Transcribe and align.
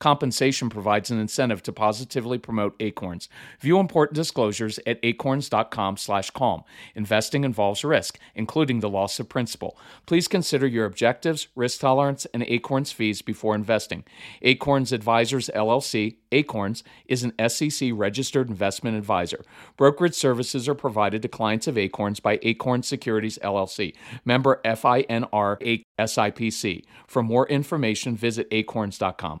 Compensation 0.00 0.70
provides 0.70 1.10
an 1.10 1.20
incentive 1.20 1.62
to 1.62 1.72
positively 1.72 2.38
promote 2.38 2.74
Acorns. 2.80 3.28
View 3.60 3.78
important 3.78 4.16
disclosures 4.16 4.80
at 4.86 4.98
acorns.com/calm. 5.02 6.64
Investing 6.94 7.44
involves 7.44 7.84
risk, 7.84 8.18
including 8.34 8.80
the 8.80 8.88
loss 8.88 9.20
of 9.20 9.28
principal. 9.28 9.78
Please 10.06 10.26
consider 10.26 10.66
your 10.66 10.86
objectives, 10.86 11.48
risk 11.54 11.80
tolerance, 11.80 12.26
and 12.32 12.42
Acorns 12.44 12.92
fees 12.92 13.20
before 13.20 13.54
investing. 13.54 14.04
Acorns 14.40 14.90
Advisors 14.90 15.50
LLC, 15.54 16.16
Acorns, 16.32 16.82
is 17.06 17.22
an 17.22 17.32
SEC 17.48 17.90
registered 17.92 18.48
investment 18.48 18.96
advisor. 18.96 19.44
Brokerage 19.76 20.14
services 20.14 20.66
are 20.66 20.74
provided 20.74 21.20
to 21.20 21.28
clients 21.28 21.68
of 21.68 21.76
Acorns 21.76 22.20
by 22.20 22.38
Acorn 22.42 22.82
Securities 22.82 23.38
LLC, 23.42 23.94
member 24.24 24.62
FINRA 24.64 25.84
SIPC. 25.98 26.84
For 27.06 27.22
more 27.22 27.46
information, 27.48 28.16
visit 28.16 28.48
acorns.com. 28.50 29.40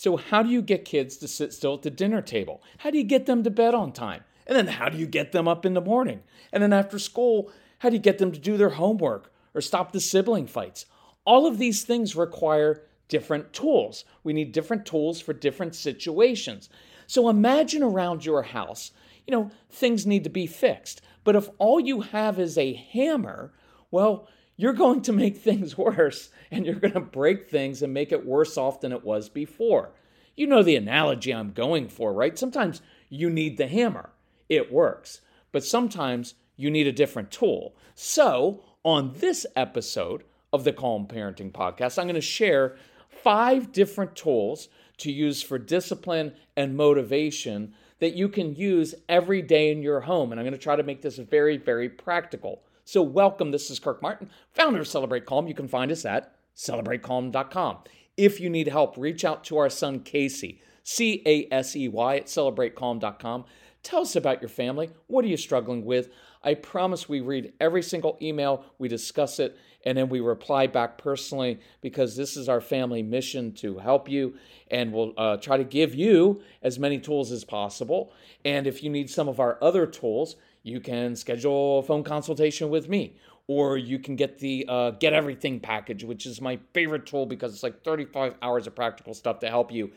So, 0.00 0.16
how 0.16 0.42
do 0.42 0.48
you 0.48 0.62
get 0.62 0.86
kids 0.86 1.18
to 1.18 1.28
sit 1.28 1.52
still 1.52 1.74
at 1.74 1.82
the 1.82 1.90
dinner 1.90 2.22
table? 2.22 2.62
How 2.78 2.90
do 2.90 2.96
you 2.96 3.04
get 3.04 3.26
them 3.26 3.42
to 3.42 3.50
bed 3.50 3.74
on 3.74 3.92
time? 3.92 4.24
And 4.46 4.56
then, 4.56 4.66
how 4.66 4.88
do 4.88 4.96
you 4.96 5.06
get 5.06 5.32
them 5.32 5.46
up 5.46 5.66
in 5.66 5.74
the 5.74 5.80
morning? 5.82 6.22
And 6.54 6.62
then, 6.62 6.72
after 6.72 6.98
school, 6.98 7.52
how 7.80 7.90
do 7.90 7.96
you 7.96 8.00
get 8.00 8.16
them 8.16 8.32
to 8.32 8.38
do 8.38 8.56
their 8.56 8.70
homework 8.70 9.30
or 9.52 9.60
stop 9.60 9.92
the 9.92 10.00
sibling 10.00 10.46
fights? 10.46 10.86
All 11.26 11.46
of 11.46 11.58
these 11.58 11.82
things 11.82 12.16
require 12.16 12.80
different 13.08 13.52
tools. 13.52 14.06
We 14.24 14.32
need 14.32 14.52
different 14.52 14.86
tools 14.86 15.20
for 15.20 15.34
different 15.34 15.74
situations. 15.74 16.70
So, 17.06 17.28
imagine 17.28 17.82
around 17.82 18.24
your 18.24 18.44
house, 18.44 18.92
you 19.26 19.32
know, 19.32 19.50
things 19.68 20.06
need 20.06 20.24
to 20.24 20.30
be 20.30 20.46
fixed. 20.46 21.02
But 21.24 21.36
if 21.36 21.50
all 21.58 21.78
you 21.78 22.00
have 22.00 22.38
is 22.38 22.56
a 22.56 22.72
hammer, 22.72 23.52
well, 23.90 24.28
you're 24.60 24.72
going 24.74 25.00
to 25.02 25.12
make 25.12 25.38
things 25.38 25.76
worse 25.78 26.30
and 26.50 26.66
you're 26.66 26.74
going 26.74 26.94
to 26.94 27.00
break 27.00 27.48
things 27.48 27.82
and 27.82 27.94
make 27.94 28.12
it 28.12 28.26
worse 28.26 28.58
off 28.58 28.80
than 28.80 28.92
it 28.92 29.04
was 29.04 29.28
before. 29.28 29.90
You 30.36 30.46
know 30.46 30.62
the 30.62 30.76
analogy 30.76 31.32
I'm 31.32 31.52
going 31.52 31.88
for, 31.88 32.12
right? 32.12 32.38
Sometimes 32.38 32.82
you 33.08 33.30
need 33.30 33.56
the 33.56 33.66
hammer, 33.66 34.10
it 34.48 34.72
works, 34.72 35.20
but 35.52 35.64
sometimes 35.64 36.34
you 36.56 36.70
need 36.70 36.86
a 36.86 36.92
different 36.92 37.30
tool. 37.30 37.74
So, 37.94 38.62
on 38.82 39.12
this 39.18 39.44
episode 39.56 40.24
of 40.52 40.64
the 40.64 40.72
Calm 40.72 41.06
Parenting 41.06 41.52
Podcast, 41.52 41.98
I'm 41.98 42.06
going 42.06 42.14
to 42.14 42.20
share 42.20 42.76
five 43.08 43.72
different 43.72 44.16
tools 44.16 44.68
to 44.98 45.12
use 45.12 45.42
for 45.42 45.58
discipline 45.58 46.32
and 46.56 46.76
motivation 46.76 47.74
that 47.98 48.14
you 48.14 48.28
can 48.28 48.54
use 48.54 48.94
every 49.08 49.42
day 49.42 49.70
in 49.70 49.82
your 49.82 50.00
home. 50.00 50.32
And 50.32 50.40
I'm 50.40 50.46
going 50.46 50.56
to 50.56 50.62
try 50.62 50.76
to 50.76 50.82
make 50.82 51.02
this 51.02 51.18
very, 51.18 51.56
very 51.56 51.88
practical. 51.88 52.62
So, 52.84 53.02
welcome. 53.02 53.50
This 53.50 53.70
is 53.70 53.78
Kirk 53.78 54.02
Martin, 54.02 54.30
founder 54.52 54.80
of 54.80 54.88
Celebrate 54.88 55.26
Calm. 55.26 55.46
You 55.46 55.54
can 55.54 55.68
find 55.68 55.92
us 55.92 56.04
at 56.04 56.34
celebratecalm.com. 56.56 57.78
If 58.16 58.40
you 58.40 58.50
need 58.50 58.68
help, 58.68 58.96
reach 58.96 59.24
out 59.24 59.44
to 59.44 59.58
our 59.58 59.70
son 59.70 60.00
Casey, 60.00 60.60
C 60.82 61.22
A 61.26 61.46
S 61.52 61.76
E 61.76 61.88
Y, 61.88 62.16
at 62.16 62.26
celebratecalm.com. 62.26 63.44
Tell 63.82 64.02
us 64.02 64.16
about 64.16 64.42
your 64.42 64.48
family. 64.48 64.90
What 65.06 65.24
are 65.24 65.28
you 65.28 65.36
struggling 65.36 65.84
with? 65.84 66.10
I 66.42 66.54
promise 66.54 67.08
we 67.08 67.20
read 67.20 67.52
every 67.60 67.82
single 67.82 68.18
email, 68.20 68.64
we 68.78 68.88
discuss 68.88 69.38
it, 69.38 69.58
and 69.84 69.96
then 69.96 70.08
we 70.08 70.20
reply 70.20 70.66
back 70.66 70.98
personally 70.98 71.60
because 71.80 72.16
this 72.16 72.36
is 72.36 72.48
our 72.48 72.60
family 72.60 73.02
mission 73.02 73.52
to 73.54 73.78
help 73.78 74.08
you. 74.08 74.34
And 74.70 74.92
we'll 74.92 75.12
uh, 75.16 75.36
try 75.36 75.56
to 75.56 75.64
give 75.64 75.94
you 75.94 76.42
as 76.62 76.78
many 76.78 76.98
tools 76.98 77.30
as 77.30 77.44
possible. 77.44 78.12
And 78.44 78.66
if 78.66 78.82
you 78.82 78.90
need 78.90 79.10
some 79.10 79.28
of 79.28 79.40
our 79.40 79.58
other 79.62 79.86
tools, 79.86 80.36
you 80.62 80.80
can 80.80 81.16
schedule 81.16 81.78
a 81.78 81.82
phone 81.82 82.04
consultation 82.04 82.70
with 82.70 82.88
me 82.88 83.16
or 83.46 83.76
you 83.76 83.98
can 83.98 84.16
get 84.16 84.38
the 84.38 84.64
uh, 84.68 84.90
get 84.92 85.12
everything 85.12 85.60
package 85.60 86.04
which 86.04 86.26
is 86.26 86.40
my 86.40 86.58
favorite 86.72 87.06
tool 87.06 87.26
because 87.26 87.52
it's 87.52 87.62
like 87.62 87.82
35 87.82 88.34
hours 88.42 88.66
of 88.66 88.74
practical 88.74 89.14
stuff 89.14 89.40
to 89.40 89.48
help 89.48 89.72
you 89.72 89.90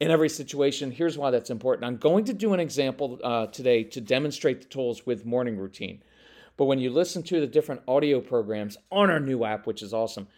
in 0.00 0.10
every 0.10 0.30
situation. 0.30 0.90
Here's 0.90 1.18
why 1.18 1.30
that's 1.30 1.50
important. 1.50 1.84
I'm 1.84 1.98
going 1.98 2.24
to 2.24 2.32
do 2.32 2.54
an 2.54 2.60
example 2.60 3.18
uh, 3.22 3.48
today 3.48 3.84
to 3.84 4.00
demonstrate 4.00 4.62
the 4.62 4.68
tools 4.68 5.04
with 5.04 5.26
morning 5.26 5.58
routine. 5.58 6.02
But 6.56 6.64
when 6.64 6.78
you 6.78 6.90
listen 6.90 7.22
to 7.24 7.40
the 7.40 7.46
different 7.46 7.82
audio 7.86 8.20
programs 8.20 8.76
on 8.90 9.10
our 9.10 9.20
new 9.20 9.44
app 9.44 9.66
which 9.66 9.82
is 9.82 9.94
awesome 9.94 10.28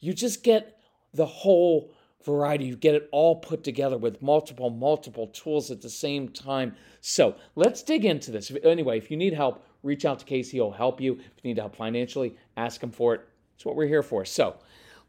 you 0.00 0.12
just 0.12 0.42
get 0.42 0.78
the 1.14 1.26
whole 1.26 1.90
variety. 2.26 2.66
You 2.66 2.76
get 2.76 2.94
it 2.94 3.08
all 3.12 3.36
put 3.36 3.64
together 3.64 3.96
with 3.96 4.20
multiple, 4.20 4.68
multiple 4.68 5.28
tools 5.28 5.70
at 5.70 5.80
the 5.80 5.88
same 5.88 6.28
time. 6.28 6.74
So 7.00 7.36
let's 7.54 7.82
dig 7.82 8.04
into 8.04 8.30
this. 8.30 8.52
Anyway, 8.64 8.98
if 8.98 9.10
you 9.10 9.16
need 9.16 9.32
help, 9.32 9.64
reach 9.82 10.04
out 10.04 10.18
to 10.18 10.24
Casey. 10.26 10.58
He'll 10.58 10.72
help 10.72 11.00
you. 11.00 11.14
If 11.14 11.42
you 11.42 11.48
need 11.48 11.58
help 11.58 11.76
financially, 11.76 12.36
ask 12.56 12.82
him 12.82 12.90
for 12.90 13.14
it. 13.14 13.26
That's 13.54 13.64
what 13.64 13.76
we're 13.76 13.86
here 13.86 14.02
for. 14.02 14.26
So 14.26 14.56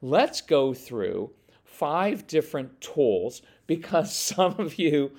let's 0.02 0.40
go 0.40 0.74
through 0.74 1.32
five 1.66 2.28
different 2.28 2.80
tools 2.80 3.42
because 3.66 4.16
some 4.16 4.56
of 4.60 4.80
you 4.80 5.12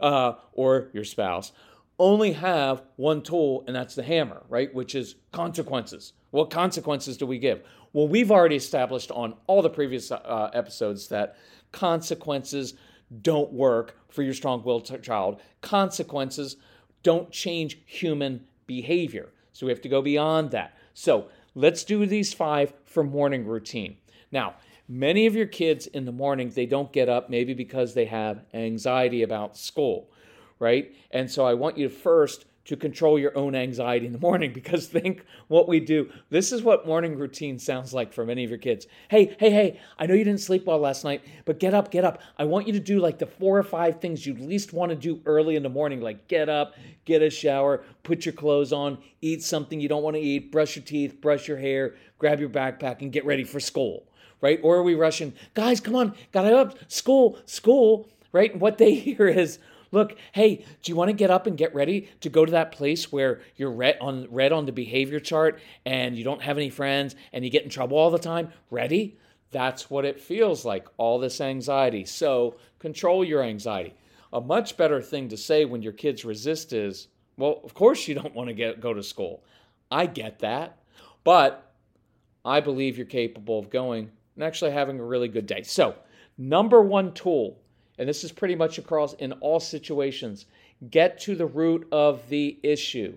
uh, 0.00 0.34
or 0.52 0.90
your 0.92 1.04
spouse 1.04 1.52
only 1.98 2.32
have 2.32 2.82
one 2.96 3.22
tool, 3.22 3.62
and 3.68 3.76
that's 3.76 3.94
the 3.94 4.02
hammer, 4.02 4.42
right? 4.48 4.74
Which 4.74 4.96
is 4.96 5.14
consequences. 5.30 6.12
What 6.32 6.50
consequences 6.50 7.16
do 7.16 7.24
we 7.24 7.38
give? 7.38 7.62
Well, 7.94 8.08
we've 8.08 8.32
already 8.32 8.56
established 8.56 9.12
on 9.12 9.34
all 9.46 9.62
the 9.62 9.70
previous 9.70 10.10
uh, 10.10 10.50
episodes 10.52 11.06
that 11.08 11.36
consequences 11.70 12.74
don't 13.22 13.52
work 13.52 13.96
for 14.08 14.22
your 14.22 14.34
strong 14.34 14.64
willed 14.64 15.02
child. 15.02 15.40
Consequences 15.62 16.56
don't 17.04 17.30
change 17.30 17.78
human 17.86 18.44
behavior. 18.66 19.28
So 19.52 19.66
we 19.66 19.70
have 19.70 19.80
to 19.82 19.88
go 19.88 20.02
beyond 20.02 20.50
that. 20.50 20.76
So 20.92 21.28
let's 21.54 21.84
do 21.84 22.04
these 22.04 22.34
five 22.34 22.74
for 22.84 23.04
morning 23.04 23.46
routine. 23.46 23.96
Now, 24.32 24.56
many 24.88 25.26
of 25.26 25.36
your 25.36 25.46
kids 25.46 25.86
in 25.86 26.04
the 26.04 26.10
morning, 26.10 26.50
they 26.50 26.66
don't 26.66 26.92
get 26.92 27.08
up 27.08 27.30
maybe 27.30 27.54
because 27.54 27.94
they 27.94 28.06
have 28.06 28.44
anxiety 28.54 29.22
about 29.22 29.56
school, 29.56 30.10
right? 30.58 30.92
And 31.12 31.30
so 31.30 31.46
I 31.46 31.54
want 31.54 31.78
you 31.78 31.88
to 31.88 31.94
first 31.94 32.46
to 32.64 32.76
control 32.76 33.18
your 33.18 33.36
own 33.36 33.54
anxiety 33.54 34.06
in 34.06 34.12
the 34.12 34.18
morning 34.18 34.52
because 34.52 34.86
think 34.86 35.24
what 35.48 35.68
we 35.68 35.80
do. 35.80 36.10
This 36.30 36.52
is 36.52 36.62
what 36.62 36.86
morning 36.86 37.18
routine 37.18 37.58
sounds 37.58 37.92
like 37.92 38.12
for 38.12 38.24
many 38.24 38.44
of 38.44 38.50
your 38.50 38.58
kids. 38.58 38.86
Hey, 39.08 39.36
hey, 39.38 39.50
hey, 39.50 39.80
I 39.98 40.06
know 40.06 40.14
you 40.14 40.24
didn't 40.24 40.40
sleep 40.40 40.64
well 40.64 40.78
last 40.78 41.04
night, 41.04 41.22
but 41.44 41.60
get 41.60 41.74
up, 41.74 41.90
get 41.90 42.04
up. 42.04 42.22
I 42.38 42.44
want 42.44 42.66
you 42.66 42.72
to 42.72 42.80
do 42.80 43.00
like 43.00 43.18
the 43.18 43.26
four 43.26 43.58
or 43.58 43.62
five 43.62 44.00
things 44.00 44.26
you 44.26 44.34
least 44.34 44.72
want 44.72 44.90
to 44.90 44.96
do 44.96 45.20
early 45.26 45.56
in 45.56 45.62
the 45.62 45.68
morning, 45.68 46.00
like 46.00 46.26
get 46.28 46.48
up, 46.48 46.74
get 47.04 47.22
a 47.22 47.30
shower, 47.30 47.84
put 48.02 48.24
your 48.24 48.32
clothes 48.32 48.72
on, 48.72 48.98
eat 49.20 49.42
something 49.42 49.80
you 49.80 49.88
don't 49.88 50.02
want 50.02 50.16
to 50.16 50.22
eat, 50.22 50.50
brush 50.50 50.76
your 50.76 50.84
teeth, 50.84 51.20
brush 51.20 51.46
your 51.48 51.58
hair, 51.58 51.94
grab 52.18 52.40
your 52.40 52.48
backpack, 52.48 53.02
and 53.02 53.12
get 53.12 53.26
ready 53.26 53.44
for 53.44 53.60
school, 53.60 54.06
right? 54.40 54.58
Or 54.62 54.76
are 54.76 54.82
we 54.82 54.94
rushing? 54.94 55.34
Guys, 55.52 55.80
come 55.80 55.96
on, 55.96 56.14
gotta 56.32 56.56
up, 56.56 56.78
school, 56.90 57.38
school, 57.44 58.08
right? 58.32 58.52
And 58.52 58.60
what 58.60 58.78
they 58.78 58.94
hear 58.94 59.26
is, 59.26 59.58
Look, 59.94 60.16
hey, 60.32 60.56
do 60.82 60.90
you 60.90 60.96
want 60.96 61.10
to 61.10 61.12
get 61.12 61.30
up 61.30 61.46
and 61.46 61.56
get 61.56 61.72
ready 61.72 62.08
to 62.20 62.28
go 62.28 62.44
to 62.44 62.50
that 62.50 62.72
place 62.72 63.12
where 63.12 63.42
you're 63.54 63.70
red 63.70 63.96
on 64.00 64.26
red 64.28 64.50
on 64.50 64.66
the 64.66 64.72
behavior 64.72 65.20
chart 65.20 65.60
and 65.86 66.18
you 66.18 66.24
don't 66.24 66.42
have 66.42 66.58
any 66.58 66.68
friends 66.68 67.14
and 67.32 67.44
you 67.44 67.50
get 67.50 67.62
in 67.62 67.70
trouble 67.70 67.96
all 67.96 68.10
the 68.10 68.18
time? 68.18 68.48
Ready? 68.72 69.16
That's 69.52 69.88
what 69.88 70.04
it 70.04 70.20
feels 70.20 70.64
like, 70.64 70.88
all 70.96 71.20
this 71.20 71.40
anxiety. 71.40 72.04
So, 72.04 72.56
control 72.80 73.24
your 73.24 73.40
anxiety. 73.40 73.94
A 74.32 74.40
much 74.40 74.76
better 74.76 75.00
thing 75.00 75.28
to 75.28 75.36
say 75.36 75.64
when 75.64 75.80
your 75.80 75.92
kids 75.92 76.24
resist 76.24 76.72
is, 76.72 77.06
Well, 77.36 77.60
of 77.62 77.72
course 77.74 78.08
you 78.08 78.16
don't 78.16 78.34
want 78.34 78.48
to 78.48 78.54
get 78.54 78.80
go 78.80 78.94
to 78.94 79.02
school. 79.02 79.44
I 79.92 80.06
get 80.06 80.40
that. 80.40 80.76
But 81.22 81.72
I 82.44 82.58
believe 82.58 82.96
you're 82.96 83.06
capable 83.06 83.60
of 83.60 83.70
going 83.70 84.10
and 84.34 84.42
actually 84.42 84.72
having 84.72 84.98
a 84.98 85.04
really 85.04 85.28
good 85.28 85.46
day. 85.46 85.62
So, 85.62 85.94
number 86.36 86.82
one 86.82 87.12
tool, 87.12 87.60
and 87.98 88.08
this 88.08 88.24
is 88.24 88.32
pretty 88.32 88.54
much 88.54 88.78
across 88.78 89.14
in 89.14 89.32
all 89.34 89.60
situations, 89.60 90.46
get 90.90 91.18
to 91.20 91.34
the 91.34 91.46
root 91.46 91.86
of 91.92 92.28
the 92.28 92.58
issue. 92.62 93.16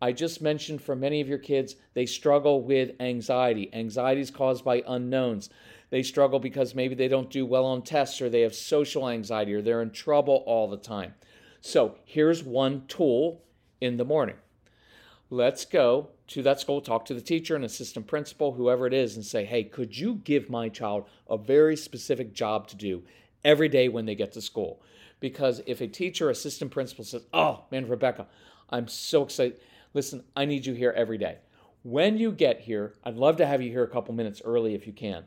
I 0.00 0.12
just 0.12 0.42
mentioned 0.42 0.82
for 0.82 0.96
many 0.96 1.20
of 1.20 1.28
your 1.28 1.38
kids, 1.38 1.76
they 1.94 2.06
struggle 2.06 2.62
with 2.62 3.00
anxiety. 3.00 3.70
Anxiety 3.72 4.20
is 4.20 4.30
caused 4.30 4.64
by 4.64 4.82
unknowns. 4.86 5.48
They 5.90 6.02
struggle 6.02 6.40
because 6.40 6.74
maybe 6.74 6.94
they 6.94 7.08
don't 7.08 7.30
do 7.30 7.46
well 7.46 7.64
on 7.64 7.82
tests 7.82 8.20
or 8.20 8.28
they 8.28 8.40
have 8.40 8.54
social 8.54 9.08
anxiety 9.08 9.54
or 9.54 9.62
they're 9.62 9.82
in 9.82 9.90
trouble 9.90 10.42
all 10.46 10.68
the 10.68 10.76
time. 10.76 11.14
So, 11.60 11.96
here's 12.04 12.42
one 12.42 12.86
tool 12.88 13.42
in 13.80 13.96
the 13.96 14.04
morning. 14.04 14.36
Let's 15.30 15.64
go 15.64 16.08
to 16.28 16.42
that 16.42 16.60
school, 16.60 16.80
talk 16.80 17.04
to 17.04 17.14
the 17.14 17.20
teacher 17.20 17.54
and 17.54 17.64
assistant 17.64 18.06
principal, 18.06 18.52
whoever 18.52 18.86
it 18.86 18.92
is, 18.92 19.14
and 19.16 19.24
say, 19.24 19.44
hey, 19.44 19.64
could 19.64 19.96
you 19.96 20.16
give 20.24 20.50
my 20.50 20.68
child 20.68 21.04
a 21.30 21.38
very 21.38 21.76
specific 21.76 22.34
job 22.34 22.66
to 22.68 22.76
do 22.76 23.02
every 23.44 23.68
day 23.68 23.88
when 23.88 24.06
they 24.06 24.14
get 24.14 24.32
to 24.32 24.40
school? 24.40 24.82
Because 25.20 25.62
if 25.66 25.80
a 25.80 25.86
teacher, 25.86 26.30
assistant 26.30 26.70
principal 26.70 27.04
says, 27.04 27.24
oh, 27.32 27.64
man, 27.70 27.88
Rebecca, 27.88 28.26
I'm 28.70 28.88
so 28.88 29.22
excited. 29.22 29.60
Listen, 29.94 30.24
I 30.34 30.44
need 30.44 30.66
you 30.66 30.74
here 30.74 30.92
every 30.96 31.18
day. 31.18 31.38
When 31.82 32.16
you 32.16 32.32
get 32.32 32.60
here, 32.60 32.94
I'd 33.04 33.16
love 33.16 33.36
to 33.36 33.46
have 33.46 33.62
you 33.62 33.70
here 33.70 33.84
a 33.84 33.88
couple 33.88 34.14
minutes 34.14 34.42
early 34.44 34.74
if 34.74 34.86
you 34.86 34.92
can. 34.92 35.24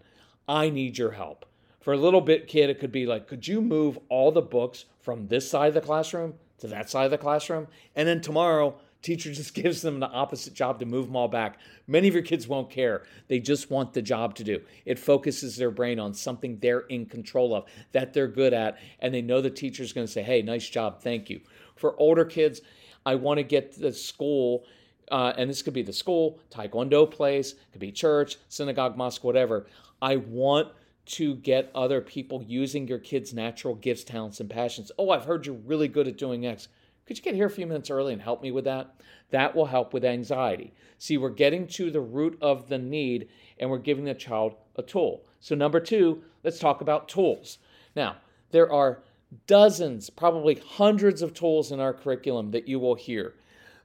I 0.47 0.69
need 0.69 0.97
your 0.97 1.11
help. 1.11 1.45
For 1.81 1.93
a 1.93 1.97
little 1.97 2.21
bit 2.21 2.47
kid, 2.47 2.69
it 2.69 2.79
could 2.79 2.91
be 2.91 3.05
like, 3.05 3.27
could 3.27 3.47
you 3.47 3.61
move 3.61 3.99
all 4.09 4.31
the 4.31 4.41
books 4.41 4.85
from 5.01 5.27
this 5.27 5.49
side 5.49 5.67
of 5.67 5.73
the 5.75 5.81
classroom 5.81 6.33
to 6.57 6.67
that 6.67 6.89
side 6.89 7.05
of 7.05 7.11
the 7.11 7.17
classroom? 7.17 7.67
And 7.95 8.07
then 8.07 8.21
tomorrow, 8.21 8.79
Teacher 9.05 9.31
just 9.33 9.53
gives 9.53 9.83
them 9.83 9.99
the 9.99 10.09
opposite 10.09 10.55
job 10.55 10.79
to 10.79 10.85
move 10.85 11.05
them 11.05 11.15
all 11.15 11.27
back. 11.27 11.59
Many 11.87 12.07
of 12.07 12.15
your 12.15 12.23
kids 12.23 12.47
won't 12.47 12.71
care. 12.71 13.03
They 13.27 13.39
just 13.39 13.69
want 13.69 13.93
the 13.93 14.01
job 14.01 14.33
to 14.35 14.43
do. 14.43 14.61
It 14.83 14.97
focuses 14.97 15.55
their 15.55 15.69
brain 15.69 15.99
on 15.99 16.13
something 16.13 16.57
they're 16.57 16.81
in 16.81 17.05
control 17.05 17.53
of, 17.53 17.65
that 17.91 18.13
they're 18.13 18.27
good 18.27 18.53
at, 18.53 18.79
and 18.99 19.13
they 19.13 19.21
know 19.21 19.41
the 19.41 19.51
teacher's 19.51 19.93
going 19.93 20.07
to 20.07 20.11
say, 20.11 20.23
hey, 20.23 20.41
nice 20.41 20.67
job, 20.67 21.01
thank 21.01 21.29
you. 21.29 21.39
For 21.75 21.95
older 21.99 22.25
kids, 22.25 22.61
I 23.05 23.13
want 23.13 23.37
to 23.37 23.43
get 23.43 23.79
the 23.79 23.93
school, 23.93 24.65
uh, 25.11 25.33
and 25.37 25.47
this 25.47 25.61
could 25.61 25.73
be 25.73 25.83
the 25.83 25.93
school, 25.93 26.39
taekwondo 26.49 27.09
place, 27.09 27.53
could 27.71 27.81
be 27.81 27.91
church, 27.91 28.37
synagogue, 28.49 28.97
mosque, 28.97 29.23
whatever. 29.23 29.67
I 30.01 30.15
want 30.15 30.69
to 31.05 31.35
get 31.35 31.69
other 31.75 32.01
people 32.01 32.43
using 32.47 32.87
your 32.87 32.97
kids' 32.97 33.35
natural 33.35 33.75
gifts, 33.75 34.03
talents, 34.03 34.39
and 34.39 34.49
passions. 34.49 34.91
Oh, 34.97 35.11
I've 35.11 35.25
heard 35.25 35.45
you're 35.45 35.55
really 35.55 35.87
good 35.87 36.07
at 36.07 36.17
doing 36.17 36.47
X. 36.47 36.67
Could 37.05 37.17
you 37.17 37.23
get 37.23 37.35
here 37.35 37.45
a 37.45 37.51
few 37.51 37.67
minutes 37.67 37.91
early 37.91 38.13
and 38.13 38.21
help 38.21 38.41
me 38.41 38.51
with 38.51 38.65
that? 38.65 38.95
That 39.29 39.55
will 39.55 39.67
help 39.67 39.93
with 39.93 40.03
anxiety. 40.03 40.73
See, 40.97 41.17
we're 41.17 41.29
getting 41.29 41.67
to 41.67 41.91
the 41.91 42.01
root 42.01 42.37
of 42.41 42.67
the 42.67 42.79
need 42.79 43.29
and 43.59 43.69
we're 43.69 43.77
giving 43.77 44.05
the 44.05 44.15
child 44.15 44.55
a 44.75 44.81
tool. 44.81 45.23
So, 45.39 45.53
number 45.53 45.79
two, 45.79 46.23
let's 46.43 46.57
talk 46.57 46.81
about 46.81 47.07
tools. 47.07 47.59
Now, 47.95 48.17
there 48.51 48.71
are 48.71 49.03
dozens, 49.45 50.09
probably 50.09 50.55
hundreds 50.55 51.21
of 51.21 51.33
tools 51.33 51.71
in 51.71 51.79
our 51.79 51.93
curriculum 51.93 52.51
that 52.51 52.67
you 52.67 52.79
will 52.79 52.95
hear. 52.95 53.35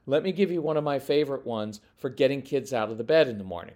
Let 0.07 0.23
me 0.23 0.31
give 0.31 0.51
you 0.51 0.61
one 0.61 0.77
of 0.77 0.83
my 0.83 0.97
favorite 0.97 1.45
ones 1.45 1.79
for 1.97 2.09
getting 2.09 2.41
kids 2.41 2.73
out 2.73 2.89
of 2.89 2.97
the 2.97 3.03
bed 3.03 3.27
in 3.27 3.37
the 3.37 3.43
morning. 3.43 3.75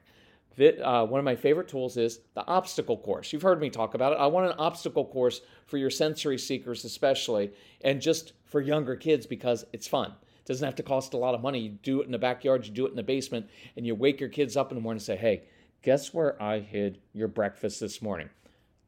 Uh, 0.58 1.06
one 1.06 1.20
of 1.20 1.26
my 1.26 1.36
favorite 1.36 1.68
tools 1.68 1.98
is 1.98 2.20
the 2.34 2.46
obstacle 2.48 2.98
course. 2.98 3.34
You've 3.34 3.42
heard 3.42 3.60
me 3.60 3.70
talk 3.70 3.94
about 3.94 4.14
it. 4.14 4.20
I 4.20 4.28
want 4.28 4.48
an 4.48 4.58
obstacle 4.58 5.06
course 5.06 5.42
for 5.66 5.78
your 5.78 5.90
sensory 5.90 6.38
seekers, 6.38 6.86
especially, 6.86 7.52
and 7.82 8.02
just 8.02 8.34
for 8.46 8.62
younger 8.62 8.96
kids 8.96 9.26
because 9.26 9.66
it's 9.74 9.88
fun. 9.88 10.12
It 10.12 10.48
doesn't 10.48 10.66
have 10.66 10.76
to 10.76 10.84
cost 10.84 11.14
a 11.14 11.18
lot 11.18 11.36
of 11.36 11.42
money. 11.42 11.60
You 11.60 11.70
do 11.70 12.02
it 12.02 12.06
in 12.06 12.12
the 12.12 12.18
backyard, 12.18 12.66
you 12.66 12.72
do 12.72 12.86
it 12.86 12.92
in 12.92 12.96
the 12.96 13.04
basement, 13.04 13.50
and 13.76 13.86
you 13.86 13.96
wake 13.96 14.20
your 14.20 14.30
kids 14.30 14.56
up 14.56 14.72
in 14.72 14.76
the 14.76 14.82
morning 14.82 14.98
and 14.98 15.06
say, 15.06 15.18
hey, 15.18 15.44
guess 15.82 16.14
where 16.14 16.42
I 16.42 16.60
hid 16.60 17.00
your 17.14 17.28
breakfast 17.28 17.80
this 17.80 18.02
morning? 18.02 18.30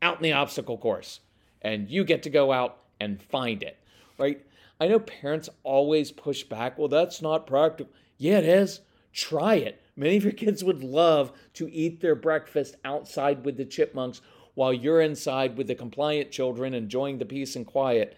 Out 0.02 0.18
in 0.18 0.24
the 0.24 0.34
obstacle 0.34 0.78
course. 0.78 1.20
And 1.62 1.90
you 1.90 2.04
get 2.04 2.24
to 2.24 2.30
go 2.30 2.52
out 2.52 2.78
and 3.00 3.22
find 3.22 3.62
it, 3.64 3.78
right? 4.18 4.46
I 4.80 4.88
know 4.88 5.00
parents 5.00 5.50
always 5.64 6.12
push 6.12 6.44
back. 6.44 6.78
Well, 6.78 6.88
that's 6.88 7.22
not 7.22 7.48
practical. 7.48 7.92
Yeah, 8.18 8.38
it 8.38 8.46
is. 8.46 8.82
Try 9.12 9.56
it. 9.56 9.82
Many 9.98 10.16
of 10.16 10.24
your 10.24 10.34
kids 10.34 10.64
would 10.64 10.84
love 10.84 11.32
to 11.56 11.74
eat 11.74 12.00
their 12.00 12.14
breakfast 12.14 12.76
outside 12.86 13.44
with 13.44 13.58
the 13.58 13.66
chipmunks 13.66 14.22
while 14.54 14.72
you're 14.72 15.02
inside 15.02 15.58
with 15.58 15.66
the 15.68 15.76
compliant 15.76 16.30
children 16.32 16.76
enjoying 16.76 17.18
the 17.18 17.26
peace 17.26 17.56
and 17.56 17.66
quiet. 17.66 18.16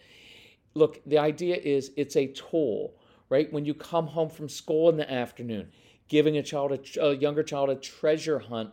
Look, 0.74 1.02
the 1.06 1.18
idea 1.18 1.56
is 1.56 1.92
it's 1.96 2.18
a 2.18 2.28
tool, 2.28 2.94
right? 3.30 3.52
When 3.52 3.64
you 3.64 3.74
come 3.74 4.08
home 4.08 4.30
from 4.30 4.50
school 4.50 4.90
in 4.90 4.98
the 4.98 5.10
afternoon, 5.10 5.70
giving 6.10 6.38
a 6.38 6.44
child 6.44 6.74
a, 6.74 7.02
a 7.02 7.16
younger 7.16 7.44
child 7.44 7.70
a 7.70 7.76
treasure 7.76 8.40
hunt, 8.40 8.72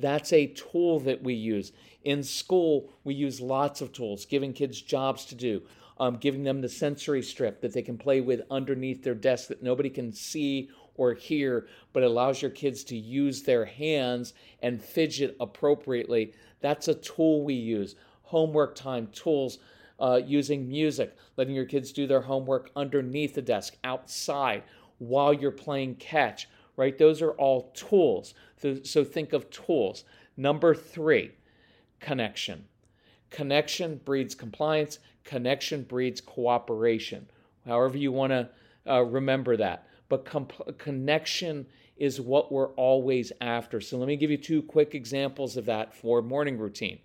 that's 0.00 0.32
a 0.32 0.48
tool 0.48 0.98
that 1.00 1.22
we 1.22 1.34
use. 1.34 1.72
In 2.02 2.24
school, 2.24 2.92
we 3.04 3.14
use 3.14 3.40
lots 3.40 3.80
of 3.80 3.92
tools, 3.92 4.24
giving 4.24 4.52
kids 4.52 4.80
jobs 4.80 5.24
to 5.26 5.34
do, 5.36 5.62
um, 5.98 6.16
giving 6.16 6.44
them 6.44 6.60
the 6.60 6.68
sensory 6.68 7.22
strip 7.22 7.60
that 7.60 7.72
they 7.72 7.82
can 7.82 7.98
play 7.98 8.20
with 8.20 8.42
underneath 8.50 9.02
their 9.02 9.14
desk 9.14 9.48
that 9.48 9.62
nobody 9.62 9.90
can 9.90 10.12
see 10.12 10.70
or 10.98 11.14
hear, 11.14 11.66
but 11.94 12.02
allows 12.02 12.42
your 12.42 12.50
kids 12.50 12.84
to 12.84 12.96
use 12.96 13.42
their 13.42 13.64
hands 13.64 14.34
and 14.60 14.82
fidget 14.82 15.36
appropriately. 15.40 16.34
That's 16.60 16.88
a 16.88 16.94
tool 16.94 17.42
we 17.42 17.54
use. 17.54 17.94
Homework 18.24 18.74
time 18.74 19.06
tools, 19.12 19.58
uh, 19.98 20.20
using 20.26 20.68
music, 20.68 21.16
letting 21.38 21.54
your 21.54 21.64
kids 21.64 21.92
do 21.92 22.06
their 22.06 22.20
homework 22.20 22.70
underneath 22.76 23.34
the 23.34 23.42
desk, 23.42 23.76
outside, 23.84 24.64
while 24.98 25.32
you're 25.32 25.50
playing 25.50 25.94
catch, 25.94 26.48
right? 26.76 26.98
Those 26.98 27.22
are 27.22 27.32
all 27.32 27.70
tools. 27.74 28.34
So, 28.60 28.82
so 28.82 29.04
think 29.04 29.32
of 29.32 29.48
tools. 29.50 30.04
Number 30.36 30.74
three, 30.74 31.30
connection. 32.00 32.66
Connection 33.30 34.00
breeds 34.04 34.34
compliance, 34.34 34.98
connection 35.24 35.82
breeds 35.82 36.20
cooperation. 36.20 37.28
However, 37.66 37.98
you 37.98 38.10
want 38.12 38.32
to 38.32 38.48
uh, 38.88 39.02
remember 39.02 39.56
that 39.58 39.86
but 40.08 40.24
comp- 40.24 40.78
connection 40.78 41.66
is 41.96 42.20
what 42.20 42.52
we're 42.52 42.70
always 42.70 43.32
after. 43.40 43.80
So 43.80 43.98
let 43.98 44.08
me 44.08 44.16
give 44.16 44.30
you 44.30 44.36
two 44.36 44.62
quick 44.62 44.94
examples 44.94 45.56
of 45.56 45.66
that 45.66 45.94
for 45.94 46.22
morning 46.22 46.58
routine. 46.58 46.98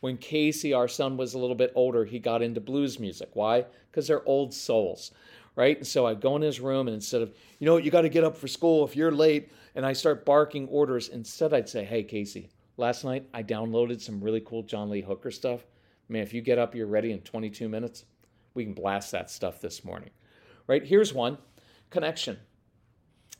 When 0.00 0.16
Casey, 0.16 0.72
our 0.72 0.86
son, 0.86 1.16
was 1.16 1.34
a 1.34 1.38
little 1.38 1.56
bit 1.56 1.72
older, 1.74 2.04
he 2.04 2.20
got 2.20 2.40
into 2.40 2.60
blues 2.60 3.00
music. 3.00 3.30
Why? 3.32 3.64
Because 3.90 4.06
they're 4.06 4.26
old 4.28 4.54
souls, 4.54 5.10
right? 5.56 5.76
And 5.76 5.86
so 5.86 6.06
I 6.06 6.14
go 6.14 6.36
in 6.36 6.42
his 6.42 6.60
room, 6.60 6.86
and 6.86 6.94
instead 6.94 7.20
of, 7.20 7.34
you 7.58 7.66
know, 7.66 7.78
you 7.78 7.90
got 7.90 8.02
to 8.02 8.08
get 8.08 8.22
up 8.22 8.36
for 8.36 8.46
school 8.46 8.86
if 8.86 8.94
you're 8.94 9.10
late, 9.10 9.50
and 9.74 9.84
I 9.84 9.92
start 9.92 10.24
barking 10.24 10.68
orders, 10.68 11.08
instead 11.08 11.52
I'd 11.52 11.68
say, 11.68 11.84
hey, 11.84 12.04
Casey, 12.04 12.48
last 12.76 13.04
night 13.04 13.28
I 13.34 13.42
downloaded 13.42 14.00
some 14.00 14.20
really 14.20 14.40
cool 14.40 14.62
John 14.62 14.88
Lee 14.88 15.00
Hooker 15.00 15.32
stuff. 15.32 15.66
Man, 16.08 16.22
if 16.22 16.32
you 16.32 16.42
get 16.42 16.58
up, 16.58 16.76
you're 16.76 16.86
ready 16.86 17.10
in 17.10 17.20
22 17.20 17.68
minutes, 17.68 18.04
we 18.54 18.64
can 18.64 18.74
blast 18.74 19.10
that 19.12 19.30
stuff 19.30 19.60
this 19.60 19.84
morning, 19.84 20.10
right? 20.68 20.84
Here's 20.84 21.12
one 21.12 21.38
connection. 21.90 22.38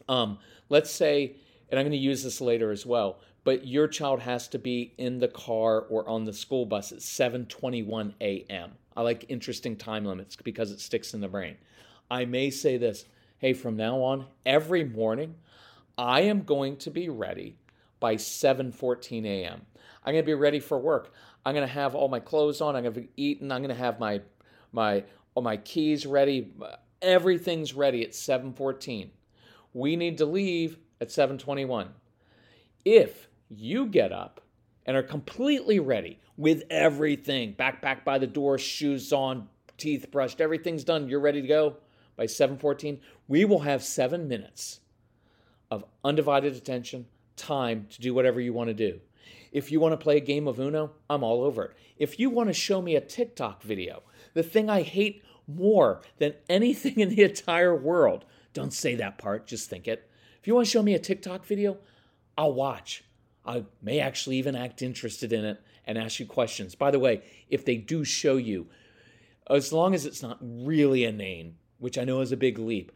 Um, 0.09 0.39
let's 0.69 0.91
say, 0.91 1.37
and 1.71 1.79
I'm 1.79 1.85
going 1.85 1.93
to 1.93 1.99
use 1.99 2.23
this 2.23 2.41
later 2.41 2.71
as 2.71 2.87
well, 2.87 3.21
but 3.45 3.67
your 3.67 3.89
child 3.89 4.21
has 4.21 4.49
to 4.49 4.59
be 4.59 4.95
in 4.99 5.19
the 5.19 5.29
car 5.29 5.81
or 5.83 6.09
on 6.09 6.25
the 6.25 6.33
school 6.33 6.67
bus 6.67 6.93
at 6.93 6.99
7:21 6.99 8.15
a.m. 8.21 8.73
I 8.97 9.03
like 9.03 9.27
interesting 9.29 9.77
time 9.77 10.05
limits 10.05 10.37
because 10.37 10.71
it 10.71 10.81
sticks 10.81 11.15
in 11.15 11.21
the 11.21 11.29
brain. 11.29 11.57
I 12.11 12.25
may 12.25 12.51
say 12.51 12.79
this, 12.79 13.05
hey, 13.39 13.53
from 13.53 13.77
now 13.77 14.03
on, 14.03 14.27
every 14.45 14.85
morning, 14.85 15.37
I 15.97 16.23
am 16.23 16.43
going 16.43 16.77
to 16.79 16.91
be 16.91 17.09
ready 17.09 17.57
by 18.01 18.17
7:14 18.17 19.25
a.m. 19.25 19.67
I'm 20.05 20.15
going 20.15 20.25
to 20.25 20.27
be 20.27 20.35
ready 20.35 20.61
for 20.61 20.79
work. 20.79 21.13
I'm 21.45 21.55
going 21.55 21.67
to 21.67 21.73
have 21.73 21.95
all 21.95 22.09
my 22.09 22.21
clothes 22.21 22.61
on. 22.61 22.77
I'm 22.77 22.83
going 22.83 22.95
to 22.95 23.01
be 23.03 23.11
eaten. 23.17 23.53
I'm 23.53 23.63
going 23.63 23.75
to 23.75 23.83
have 23.83 23.99
my 23.99 24.21
my 24.73 25.05
all 25.35 25.43
my 25.43 25.57
keys 25.57 26.07
ready. 26.07 26.53
Everything's 27.01 27.75
ready 27.75 28.03
at 28.03 28.15
7:14. 28.15 29.11
We 29.73 29.97
need 29.97 30.19
to 30.19 30.27
leave 30.27 30.79
at 31.01 31.11
7:21. 31.11 31.95
If 32.85 33.29
you 33.49 33.87
get 33.87 34.13
up 34.13 34.41
and 34.85 34.97
are 34.97 35.03
completely 35.03 35.79
ready 35.79 36.19
with 36.37 36.65
everything, 36.71 37.55
backpack 37.55 38.05
by 38.05 38.19
the 38.19 38.27
door, 38.27 38.59
shoes 38.59 39.13
on, 39.13 39.49
teeth 39.77 40.11
brushed, 40.11 40.41
everything's 40.41 40.85
done, 40.85 41.09
you're 41.09 41.21
ready 41.21 41.43
to 41.43 41.49
go 41.49 41.77
by 42.17 42.27
7:14, 42.27 43.01
we 43.29 43.45
will 43.45 43.61
have 43.61 43.83
7 43.83 44.27
minutes 44.27 44.81
of 45.71 45.85
undivided 46.03 46.57
attention, 46.57 47.07
time 47.37 47.87
to 47.91 48.01
do 48.01 48.15
whatever 48.15 48.41
you 48.41 48.53
want 48.53 48.69
to 48.69 48.75
do. 48.75 49.01
If 49.53 49.71
you 49.71 49.81
want 49.81 49.93
to 49.93 50.03
play 50.03 50.17
a 50.17 50.21
game 50.21 50.49
of 50.49 50.59
Uno, 50.59 50.93
I'm 51.09 51.23
all 51.23 51.43
over 51.43 51.65
it. 51.65 51.77
If 51.97 52.19
you 52.19 52.31
want 52.31 52.49
to 52.49 52.55
show 52.55 52.83
me 52.83 52.97
a 52.97 53.01
TikTok 53.01 53.63
video, 53.63 54.03
the 54.35 54.43
thing 54.43 54.69
I 54.69 54.83
hate 54.83 55.23
more 55.49 56.03
than 56.19 56.35
anything 56.49 57.01
in 57.01 57.09
the 57.09 57.23
entire 57.25 57.75
world. 57.75 58.25
Don't 58.53 58.73
say 58.73 58.95
that 58.97 59.19
part, 59.19 59.47
just 59.47 59.69
think 59.69 59.89
it. 59.89 60.09
If 60.41 60.47
you 60.47 60.55
want 60.55 60.67
to 60.67 60.71
show 60.71 60.83
me 60.83 60.95
a 60.95 60.99
TikTok 60.99 61.45
video, 61.45 61.79
I'll 62.37 62.53
watch. 62.53 63.05
I 63.45 63.65
may 63.83 63.99
actually 63.99 64.37
even 64.37 64.55
act 64.55 64.83
interested 64.83 65.33
in 65.33 65.45
it 65.45 65.61
and 65.87 65.97
ask 65.97 66.21
you 66.21 66.27
questions. 66.27 66.75
By 66.75 66.91
the 66.91 66.99
way, 66.99 67.23
if 67.49 67.65
they 67.65 67.77
do 67.77 68.05
show 68.05 68.37
you, 68.37 68.69
as 69.49 69.73
long 69.73 69.95
as 69.95 70.05
it's 70.05 70.23
not 70.23 70.39
really 70.41 71.05
inane, 71.05 71.57
which 71.79 71.97
I 71.97 72.05
know 72.05 72.21
is 72.21 72.31
a 72.31 72.37
big 72.37 72.59
leap, 72.59 72.93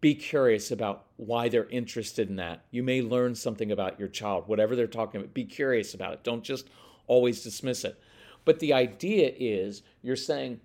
be 0.00 0.14
curious 0.14 0.70
about 0.70 1.06
why 1.16 1.48
they're 1.48 1.68
interested 1.68 2.28
in 2.28 2.36
that. 2.36 2.64
You 2.70 2.84
may 2.84 3.02
learn 3.02 3.34
something 3.34 3.72
about 3.72 3.98
your 3.98 4.08
child, 4.08 4.46
whatever 4.46 4.76
they're 4.76 4.86
talking 4.86 5.20
about. 5.20 5.34
Be 5.34 5.44
curious 5.44 5.94
about 5.94 6.12
it. 6.12 6.22
Don't 6.22 6.44
just 6.44 6.68
always 7.08 7.42
dismiss 7.42 7.84
it. 7.84 8.00
But 8.44 8.60
the 8.60 8.72
idea 8.72 9.32
is 9.36 9.82
you're 10.02 10.14
saying, 10.14 10.60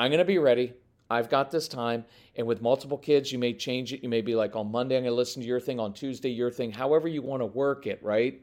I'm 0.00 0.10
going 0.10 0.20
to 0.20 0.24
be 0.24 0.38
ready. 0.38 0.72
I've 1.10 1.28
got 1.28 1.50
this 1.50 1.68
time. 1.68 2.06
And 2.34 2.46
with 2.46 2.62
multiple 2.62 2.96
kids, 2.96 3.30
you 3.30 3.38
may 3.38 3.52
change 3.52 3.92
it. 3.92 4.02
You 4.02 4.08
may 4.08 4.22
be 4.22 4.34
like, 4.34 4.56
on 4.56 4.72
Monday, 4.72 4.96
I'm 4.96 5.02
going 5.02 5.12
to 5.12 5.14
listen 5.14 5.42
to 5.42 5.46
your 5.46 5.60
thing. 5.60 5.78
On 5.78 5.92
Tuesday, 5.92 6.30
your 6.30 6.50
thing. 6.50 6.72
However, 6.72 7.06
you 7.06 7.20
want 7.20 7.42
to 7.42 7.46
work 7.46 7.86
it, 7.86 8.02
right? 8.02 8.40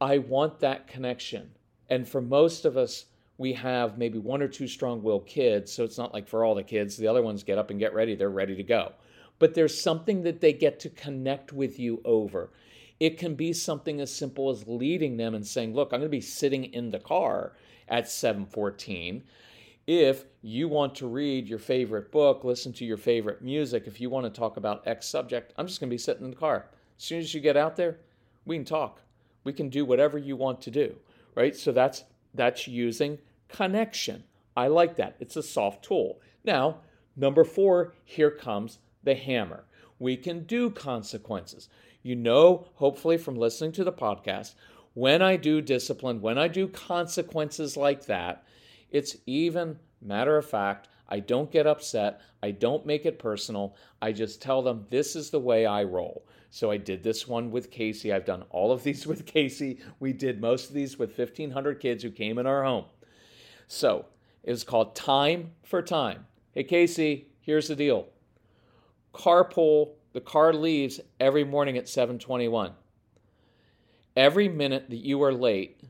I 0.00 0.18
want 0.18 0.58
that 0.58 0.88
connection. 0.88 1.48
And 1.90 2.08
for 2.08 2.20
most 2.20 2.64
of 2.64 2.76
us, 2.76 3.04
we 3.38 3.52
have 3.52 3.98
maybe 3.98 4.18
one 4.18 4.42
or 4.42 4.48
two 4.48 4.66
strong 4.66 5.00
willed 5.04 5.28
kids. 5.28 5.72
So 5.72 5.84
it's 5.84 5.96
not 5.96 6.12
like 6.12 6.26
for 6.26 6.44
all 6.44 6.56
the 6.56 6.64
kids, 6.64 6.96
the 6.96 7.06
other 7.06 7.22
ones 7.22 7.44
get 7.44 7.56
up 7.56 7.70
and 7.70 7.78
get 7.78 7.94
ready, 7.94 8.16
they're 8.16 8.28
ready 8.28 8.56
to 8.56 8.64
go. 8.64 8.94
But 9.38 9.54
there's 9.54 9.80
something 9.80 10.24
that 10.24 10.40
they 10.40 10.52
get 10.52 10.80
to 10.80 10.90
connect 10.90 11.52
with 11.52 11.78
you 11.78 12.02
over. 12.04 12.50
It 12.98 13.16
can 13.16 13.36
be 13.36 13.52
something 13.52 14.00
as 14.00 14.12
simple 14.12 14.50
as 14.50 14.66
leading 14.66 15.18
them 15.18 15.36
and 15.36 15.46
saying, 15.46 15.72
Look, 15.72 15.92
I'm 15.92 16.00
going 16.00 16.02
to 16.02 16.08
be 16.08 16.20
sitting 16.20 16.64
in 16.64 16.90
the 16.90 16.98
car 16.98 17.52
at 17.88 18.10
714 18.10 19.22
if 19.86 20.24
you 20.42 20.68
want 20.68 20.94
to 20.96 21.06
read 21.06 21.48
your 21.48 21.58
favorite 21.58 22.12
book, 22.12 22.44
listen 22.44 22.72
to 22.74 22.84
your 22.84 22.96
favorite 22.96 23.42
music, 23.42 23.84
if 23.86 24.00
you 24.00 24.10
want 24.10 24.24
to 24.26 24.40
talk 24.40 24.56
about 24.56 24.86
X 24.86 25.06
subject, 25.06 25.52
I'm 25.56 25.66
just 25.66 25.80
going 25.80 25.90
to 25.90 25.94
be 25.94 25.98
sitting 25.98 26.24
in 26.24 26.30
the 26.30 26.36
car. 26.36 26.66
As 26.96 27.04
soon 27.04 27.18
as 27.18 27.34
you 27.34 27.40
get 27.40 27.56
out 27.56 27.76
there, 27.76 27.98
we 28.44 28.56
can 28.56 28.64
talk. 28.64 29.00
We 29.44 29.52
can 29.52 29.68
do 29.68 29.84
whatever 29.84 30.18
you 30.18 30.36
want 30.36 30.60
to 30.62 30.70
do, 30.70 30.94
right? 31.34 31.56
So 31.56 31.72
that's 31.72 32.04
that's 32.34 32.66
using 32.68 33.18
connection. 33.48 34.24
I 34.56 34.68
like 34.68 34.96
that. 34.96 35.16
It's 35.20 35.36
a 35.36 35.42
soft 35.42 35.84
tool. 35.84 36.20
Now, 36.44 36.78
number 37.16 37.44
4, 37.44 37.92
here 38.04 38.30
comes 38.30 38.78
the 39.02 39.14
hammer. 39.14 39.64
We 39.98 40.16
can 40.16 40.44
do 40.44 40.70
consequences. 40.70 41.68
You 42.02 42.16
know, 42.16 42.66
hopefully 42.74 43.16
from 43.16 43.36
listening 43.36 43.72
to 43.72 43.84
the 43.84 43.92
podcast, 43.92 44.54
when 44.94 45.22
I 45.22 45.36
do 45.36 45.60
discipline, 45.60 46.20
when 46.20 46.38
I 46.38 46.48
do 46.48 46.68
consequences 46.68 47.76
like 47.76 48.06
that, 48.06 48.44
it's 48.92 49.16
even 49.26 49.78
matter 50.00 50.36
of 50.36 50.46
fact. 50.46 50.88
I 51.08 51.20
don't 51.20 51.50
get 51.50 51.66
upset. 51.66 52.20
I 52.42 52.52
don't 52.52 52.86
make 52.86 53.04
it 53.04 53.18
personal. 53.18 53.76
I 54.00 54.12
just 54.12 54.40
tell 54.40 54.62
them 54.62 54.86
this 54.90 55.16
is 55.16 55.30
the 55.30 55.38
way 55.38 55.66
I 55.66 55.84
roll. 55.84 56.26
So 56.50 56.70
I 56.70 56.76
did 56.76 57.02
this 57.02 57.26
one 57.26 57.50
with 57.50 57.70
Casey. 57.70 58.12
I've 58.12 58.24
done 58.24 58.44
all 58.50 58.72
of 58.72 58.82
these 58.82 59.06
with 59.06 59.26
Casey. 59.26 59.80
We 60.00 60.12
did 60.12 60.40
most 60.40 60.68
of 60.68 60.74
these 60.74 60.98
with 60.98 61.16
1,500 61.18 61.80
kids 61.80 62.02
who 62.02 62.10
came 62.10 62.38
in 62.38 62.46
our 62.46 62.64
home. 62.64 62.84
So 63.68 64.06
it 64.42 64.50
was 64.50 64.64
called 64.64 64.94
Time 64.94 65.52
for 65.62 65.82
Time. 65.82 66.26
Hey, 66.52 66.64
Casey, 66.64 67.28
here's 67.40 67.68
the 67.68 67.76
deal 67.76 68.08
carpool, 69.14 69.92
the 70.12 70.20
car 70.20 70.52
leaves 70.52 71.00
every 71.20 71.44
morning 71.44 71.76
at 71.76 71.88
721. 71.88 72.72
Every 74.16 74.48
minute 74.48 74.90
that 74.90 75.04
you 75.04 75.22
are 75.22 75.32
late 75.32 75.82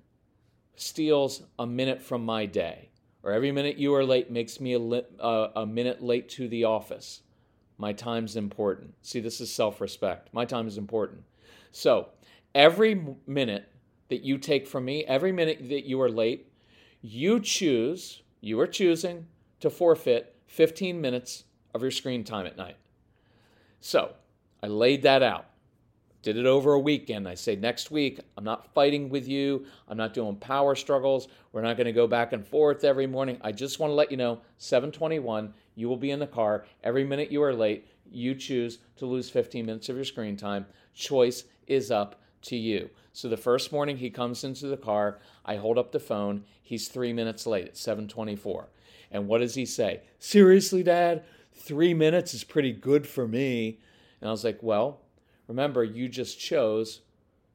steals 0.76 1.42
a 1.58 1.66
minute 1.66 2.02
from 2.02 2.24
my 2.24 2.46
day 2.46 2.88
or 3.22 3.32
every 3.32 3.52
minute 3.52 3.76
you 3.76 3.94
are 3.94 4.04
late 4.04 4.30
makes 4.30 4.60
me 4.60 4.72
a, 4.72 4.78
li- 4.78 5.06
uh, 5.20 5.48
a 5.54 5.66
minute 5.66 6.02
late 6.02 6.28
to 6.30 6.48
the 6.48 6.64
office. 6.64 7.22
My 7.78 7.92
time's 7.92 8.36
important. 8.36 8.94
See, 9.02 9.20
this 9.20 9.40
is 9.40 9.52
self 9.52 9.80
respect. 9.80 10.32
My 10.32 10.44
time 10.44 10.66
is 10.66 10.78
important. 10.78 11.22
So, 11.70 12.08
every 12.54 13.16
minute 13.26 13.68
that 14.08 14.22
you 14.22 14.38
take 14.38 14.66
from 14.66 14.84
me, 14.84 15.04
every 15.04 15.32
minute 15.32 15.68
that 15.68 15.84
you 15.84 16.00
are 16.00 16.10
late, 16.10 16.52
you 17.00 17.40
choose, 17.40 18.22
you 18.40 18.60
are 18.60 18.66
choosing 18.66 19.26
to 19.60 19.70
forfeit 19.70 20.34
15 20.46 21.00
minutes 21.00 21.44
of 21.74 21.82
your 21.82 21.90
screen 21.90 22.24
time 22.24 22.46
at 22.46 22.56
night. 22.56 22.76
So, 23.80 24.14
I 24.62 24.66
laid 24.66 25.02
that 25.02 25.22
out 25.22 25.46
did 26.22 26.36
it 26.36 26.46
over 26.46 26.72
a 26.72 26.78
weekend. 26.78 27.28
I 27.28 27.34
say, 27.34 27.56
next 27.56 27.90
week, 27.90 28.20
I'm 28.36 28.44
not 28.44 28.72
fighting 28.72 29.08
with 29.08 29.26
you. 29.26 29.66
I'm 29.88 29.96
not 29.96 30.14
doing 30.14 30.36
power 30.36 30.74
struggles. 30.74 31.28
We're 31.52 31.62
not 31.62 31.76
going 31.76 31.86
to 31.86 31.92
go 31.92 32.06
back 32.06 32.32
and 32.32 32.46
forth 32.46 32.84
every 32.84 33.08
morning. 33.08 33.38
I 33.42 33.52
just 33.52 33.80
want 33.80 33.90
to 33.90 33.94
let 33.94 34.10
you 34.10 34.16
know 34.16 34.40
721, 34.58 35.52
you 35.74 35.88
will 35.88 35.96
be 35.96 36.12
in 36.12 36.20
the 36.20 36.26
car. 36.26 36.64
Every 36.84 37.04
minute 37.04 37.32
you 37.32 37.42
are 37.42 37.52
late, 37.52 37.88
you 38.10 38.34
choose 38.34 38.78
to 38.96 39.06
lose 39.06 39.30
15 39.30 39.66
minutes 39.66 39.88
of 39.88 39.96
your 39.96 40.04
screen 40.04 40.36
time. 40.36 40.66
Choice 40.94 41.44
is 41.66 41.90
up 41.90 42.20
to 42.42 42.56
you. 42.56 42.90
So 43.12 43.28
the 43.28 43.36
first 43.36 43.72
morning 43.72 43.96
he 43.96 44.10
comes 44.10 44.44
into 44.44 44.68
the 44.68 44.76
car, 44.76 45.18
I 45.44 45.56
hold 45.56 45.76
up 45.76 45.92
the 45.92 46.00
phone. 46.00 46.44
He's 46.62 46.88
three 46.88 47.12
minutes 47.12 47.46
late 47.46 47.66
at 47.66 47.76
724. 47.76 48.68
And 49.10 49.28
what 49.28 49.38
does 49.38 49.54
he 49.54 49.66
say? 49.66 50.02
Seriously, 50.18 50.82
Dad? 50.82 51.24
Three 51.54 51.92
minutes 51.92 52.32
is 52.32 52.44
pretty 52.44 52.72
good 52.72 53.06
for 53.06 53.28
me. 53.28 53.78
And 54.20 54.28
I 54.28 54.30
was 54.30 54.44
like, 54.44 54.62
well, 54.62 55.01
Remember, 55.48 55.84
you 55.84 56.08
just 56.08 56.38
chose 56.38 57.00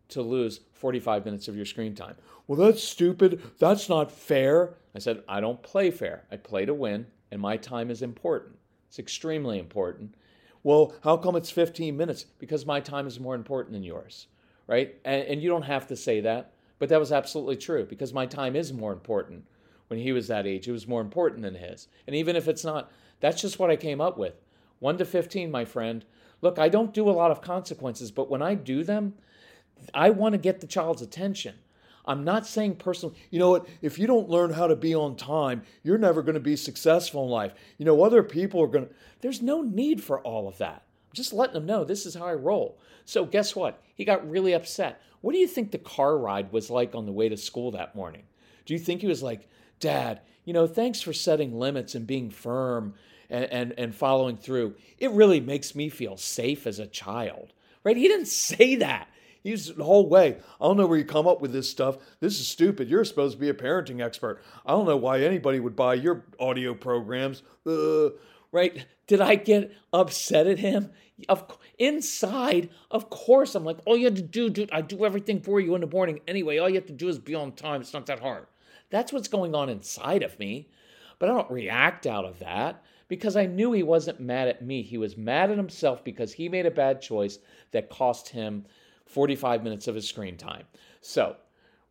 to 0.10 0.22
lose 0.22 0.62
45 0.74 1.26
minutes 1.26 1.48
of 1.48 1.56
your 1.56 1.66
screen 1.66 1.96
time. 1.96 2.16
Well, 2.48 2.60
that's 2.60 2.84
stupid. 2.84 3.42
That's 3.60 3.90
not 3.90 4.12
fair. 4.12 4.76
I 4.96 5.00
said, 5.00 5.24
I 5.28 5.42
don't 5.42 5.62
play 5.62 5.92
fair. 5.92 6.24
I 6.32 6.38
play 6.38 6.66
to 6.66 6.74
win, 6.74 7.08
and 7.32 7.42
my 7.42 7.58
time 7.58 7.92
is 7.92 8.02
important. 8.02 8.56
It's 8.88 9.00
extremely 9.00 9.60
important. 9.60 10.16
Well, 10.64 10.94
how 11.04 11.18
come 11.18 11.36
it's 11.36 11.52
15 11.52 11.96
minutes? 11.96 12.24
Because 12.24 12.66
my 12.66 12.80
time 12.80 13.08
is 13.08 13.20
more 13.20 13.36
important 13.36 13.74
than 13.74 13.84
yours, 13.84 14.28
right? 14.66 14.96
And, 15.06 15.24
and 15.24 15.42
you 15.42 15.50
don't 15.50 15.64
have 15.64 15.88
to 15.88 15.96
say 15.96 16.22
that, 16.22 16.54
but 16.80 16.90
that 16.90 17.00
was 17.00 17.12
absolutely 17.12 17.58
true 17.58 17.86
because 17.86 18.14
my 18.14 18.26
time 18.26 18.56
is 18.56 18.74
more 18.74 18.94
important. 18.94 19.46
When 19.88 20.00
he 20.00 20.12
was 20.12 20.28
that 20.28 20.46
age, 20.46 20.68
it 20.68 20.74
was 20.74 20.88
more 20.88 21.02
important 21.02 21.44
than 21.44 21.56
his. 21.56 21.88
And 22.06 22.16
even 22.16 22.36
if 22.36 22.48
it's 22.48 22.66
not, 22.66 22.92
that's 23.20 23.42
just 23.42 23.60
what 23.60 23.70
I 23.70 23.76
came 23.78 24.02
up 24.02 24.18
with. 24.18 24.34
1 24.80 24.98
to 24.98 25.06
15, 25.06 25.50
my 25.50 25.66
friend, 25.66 26.06
Look, 26.42 26.60
I 26.60 26.70
don't 26.70 26.94
do 26.94 27.10
a 27.10 27.12
lot 27.12 27.32
of 27.32 27.42
consequences, 27.42 28.12
but 28.12 28.30
when 28.30 28.42
I 28.42 28.56
do 28.56 28.84
them, 28.84 29.16
I 29.94 30.10
want 30.10 30.34
to 30.34 30.38
get 30.38 30.62
the 30.62 30.68
child's 30.68 31.02
attention. 31.02 31.56
I'm 32.06 32.24
not 32.24 32.48
saying 32.48 32.78
personally, 32.78 33.16
you 33.30 33.38
know 33.38 33.50
what, 33.50 33.68
if 33.82 34.00
you 34.00 34.08
don't 34.08 34.30
learn 34.30 34.54
how 34.54 34.68
to 34.68 34.76
be 34.76 34.96
on 34.96 35.18
time, 35.18 35.64
you're 35.84 35.98
never 35.98 36.22
going 36.22 36.36
to 36.36 36.40
be 36.40 36.56
successful 36.56 37.26
in 37.26 37.30
life. 37.30 37.54
You 37.78 37.86
know, 37.86 38.02
other 38.02 38.24
people 38.24 38.62
are 38.62 38.68
going 38.68 38.88
to, 38.88 38.94
there's 39.22 39.42
no 39.42 39.62
need 39.62 40.02
for 40.02 40.22
all 40.22 40.48
of 40.48 40.58
that. 40.60 40.84
I'm 41.10 41.14
just 41.14 41.34
letting 41.34 41.56
them 41.56 41.66
know 41.66 41.84
this 41.84 42.06
is 42.06 42.16
how 42.16 42.26
I 42.26 42.34
roll. 42.34 42.80
So, 43.04 43.26
guess 43.26 43.56
what? 43.56 43.84
He 43.94 44.06
got 44.06 44.30
really 44.30 44.54
upset. 44.54 45.02
What 45.22 45.34
do 45.34 45.40
you 45.40 45.48
think 45.48 45.72
the 45.72 45.78
car 45.78 46.18
ride 46.18 46.52
was 46.54 46.70
like 46.70 46.96
on 46.96 47.06
the 47.06 47.12
way 47.12 47.28
to 47.28 47.36
school 47.36 47.72
that 47.72 47.96
morning? 47.96 48.24
Do 48.66 48.74
you 48.74 48.80
think 48.80 49.02
he 49.02 49.08
was 49.08 49.24
like, 49.24 49.50
Dad, 49.80 50.22
you 50.46 50.54
know, 50.54 50.68
thanks 50.68 51.02
for 51.02 51.14
setting 51.14 51.60
limits 51.60 51.94
and 51.94 52.08
being 52.08 52.30
firm 52.30 52.94
and, 53.30 53.46
and, 53.46 53.74
and 53.78 53.96
following 53.96 54.38
through. 54.38 54.76
It 54.98 55.12
really 55.12 55.40
makes 55.40 55.76
me 55.76 55.90
feel 55.90 56.18
safe 56.18 56.68
as 56.68 56.80
a 56.80 56.88
child, 56.88 57.54
right? 57.84 57.98
He 57.98 58.08
didn't 58.08 58.28
say 58.28 58.76
that. 58.76 59.10
He's 59.44 59.74
the 59.74 59.84
whole 59.84 60.10
way. 60.10 60.38
I 60.60 60.66
don't 60.66 60.76
know 60.76 60.88
where 60.88 60.98
you 60.98 61.06
come 61.06 61.28
up 61.28 61.42
with 61.42 61.54
this 61.54 61.70
stuff. 61.70 61.98
This 62.20 62.40
is 62.40 62.48
stupid. 62.48 62.90
You're 62.90 63.06
supposed 63.06 63.36
to 63.36 63.40
be 63.40 63.48
a 63.48 63.54
parenting 63.54 64.04
expert. 64.04 64.44
I 64.66 64.72
don't 64.72 64.86
know 64.86 64.98
why 64.98 65.22
anybody 65.22 65.62
would 65.62 65.76
buy 65.76 65.94
your 65.94 66.26
audio 66.38 66.74
programs. 66.74 67.44
Uh, 67.66 68.10
right? 68.52 68.86
Did 69.08 69.22
I 69.22 69.36
get 69.36 69.74
upset 69.94 70.48
at 70.48 70.60
him? 70.60 70.92
Of 71.30 71.58
inside, 71.80 72.70
of 72.92 73.10
course, 73.10 73.56
I'm 73.56 73.64
like, 73.64 73.78
all 73.86 73.96
you 73.96 74.06
have 74.06 74.16
to 74.16 74.22
do, 74.22 74.50
dude, 74.50 74.70
I 74.72 74.82
do 74.82 75.06
everything 75.06 75.42
for 75.42 75.60
you 75.60 75.74
in 75.76 75.82
the 75.82 75.88
morning 75.88 76.20
anyway. 76.28 76.58
All 76.58 76.68
you 76.70 76.76
have 76.76 76.86
to 76.88 76.94
do 76.94 77.08
is 77.08 77.18
be 77.18 77.34
on 77.34 77.54
time. 77.54 77.82
It's 77.82 77.94
not 77.94 78.06
that 78.08 78.20
hard. 78.20 78.48
That's 78.90 79.14
what's 79.14 79.28
going 79.28 79.56
on 79.56 79.70
inside 79.70 80.24
of 80.24 80.38
me. 80.40 80.70
But 81.20 81.30
I 81.30 81.34
don't 81.34 81.50
react 81.50 82.06
out 82.06 82.26
of 82.26 82.40
that 82.40 82.84
because 83.08 83.36
I 83.36 83.46
knew 83.46 83.72
he 83.72 83.84
wasn't 83.84 84.20
mad 84.20 84.48
at 84.48 84.66
me. 84.66 84.82
He 84.82 84.98
was 84.98 85.18
mad 85.18 85.50
at 85.52 85.58
himself 85.58 86.04
because 86.04 86.34
he 86.34 86.50
made 86.50 86.66
a 86.66 86.72
bad 86.72 87.02
choice 87.02 87.40
that 87.72 87.90
cost 87.90 88.30
him 88.30 88.66
45 89.06 89.64
minutes 89.64 89.88
of 89.88 89.96
his 89.96 90.08
screen 90.08 90.38
time. 90.38 90.66
So 91.02 91.36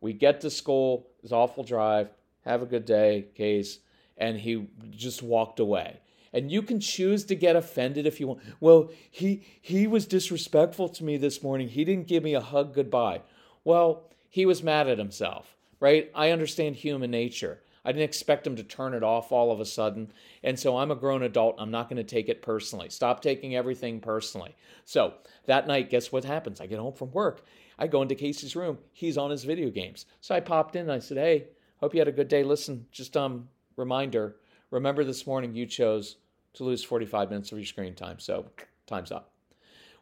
we 0.01 0.13
get 0.13 0.41
to 0.41 0.49
school, 0.49 1.07
it's 1.23 1.31
awful 1.31 1.63
drive, 1.63 2.09
have 2.45 2.61
a 2.61 2.67
good 2.67 2.85
day, 2.85 3.25
case, 3.35 3.79
and 4.17 4.37
he 4.37 4.67
just 4.91 5.23
walked 5.23 5.59
away. 5.59 5.99
And 6.33 6.51
you 6.51 6.61
can 6.61 6.79
choose 6.79 7.23
to 7.25 7.35
get 7.35 7.55
offended 7.55 8.05
if 8.05 8.19
you 8.19 8.27
want. 8.27 8.41
Well, 8.59 8.91
he 9.09 9.43
he 9.61 9.87
was 9.87 10.05
disrespectful 10.05 10.89
to 10.89 11.03
me 11.03 11.17
this 11.17 11.41
morning. 11.41 11.69
He 11.69 11.85
didn't 11.85 12.07
give 12.07 12.23
me 12.23 12.35
a 12.35 12.41
hug 12.41 12.73
goodbye. 12.73 13.21
Well, 13.63 14.03
he 14.29 14.45
was 14.45 14.61
mad 14.61 14.87
at 14.87 14.97
himself, 14.97 15.55
right? 15.79 16.11
I 16.13 16.31
understand 16.31 16.75
human 16.75 17.11
nature. 17.11 17.61
I 17.87 17.93
didn't 17.93 18.03
expect 18.03 18.45
him 18.45 18.57
to 18.57 18.63
turn 18.63 18.93
it 18.93 19.01
off 19.01 19.31
all 19.31 19.49
of 19.49 19.61
a 19.61 19.65
sudden. 19.65 20.11
And 20.43 20.59
so 20.59 20.77
I'm 20.77 20.91
a 20.91 20.95
grown 20.95 21.23
adult. 21.23 21.55
I'm 21.57 21.71
not 21.71 21.87
going 21.87 21.95
to 21.95 22.03
take 22.03 22.27
it 22.27 22.41
personally. 22.41 22.89
Stop 22.89 23.21
taking 23.21 23.55
everything 23.55 24.01
personally. 24.01 24.57
So 24.83 25.13
that 25.45 25.67
night, 25.67 25.89
guess 25.89 26.11
what 26.11 26.25
happens? 26.25 26.59
I 26.59 26.67
get 26.67 26.79
home 26.79 26.91
from 26.91 27.13
work. 27.13 27.45
I 27.79 27.87
go 27.87 28.01
into 28.01 28.13
Casey's 28.13 28.57
room. 28.57 28.79
He's 28.91 29.17
on 29.17 29.31
his 29.31 29.45
video 29.45 29.69
games. 29.69 30.05
So 30.19 30.35
I 30.35 30.41
popped 30.41 30.75
in 30.75 30.81
and 30.81 30.91
I 30.91 30.99
said, 30.99 31.15
Hey, 31.15 31.45
hope 31.77 31.93
you 31.93 32.01
had 32.01 32.09
a 32.09 32.11
good 32.11 32.27
day. 32.27 32.43
Listen, 32.43 32.85
just 32.91 33.15
um 33.15 33.47
reminder, 33.77 34.35
remember 34.69 35.05
this 35.05 35.25
morning 35.25 35.55
you 35.55 35.65
chose 35.65 36.17
to 36.55 36.65
lose 36.65 36.83
45 36.83 37.29
minutes 37.29 37.53
of 37.53 37.57
your 37.57 37.65
screen 37.65 37.95
time. 37.95 38.19
So 38.19 38.47
time's 38.85 39.13
up. 39.13 39.31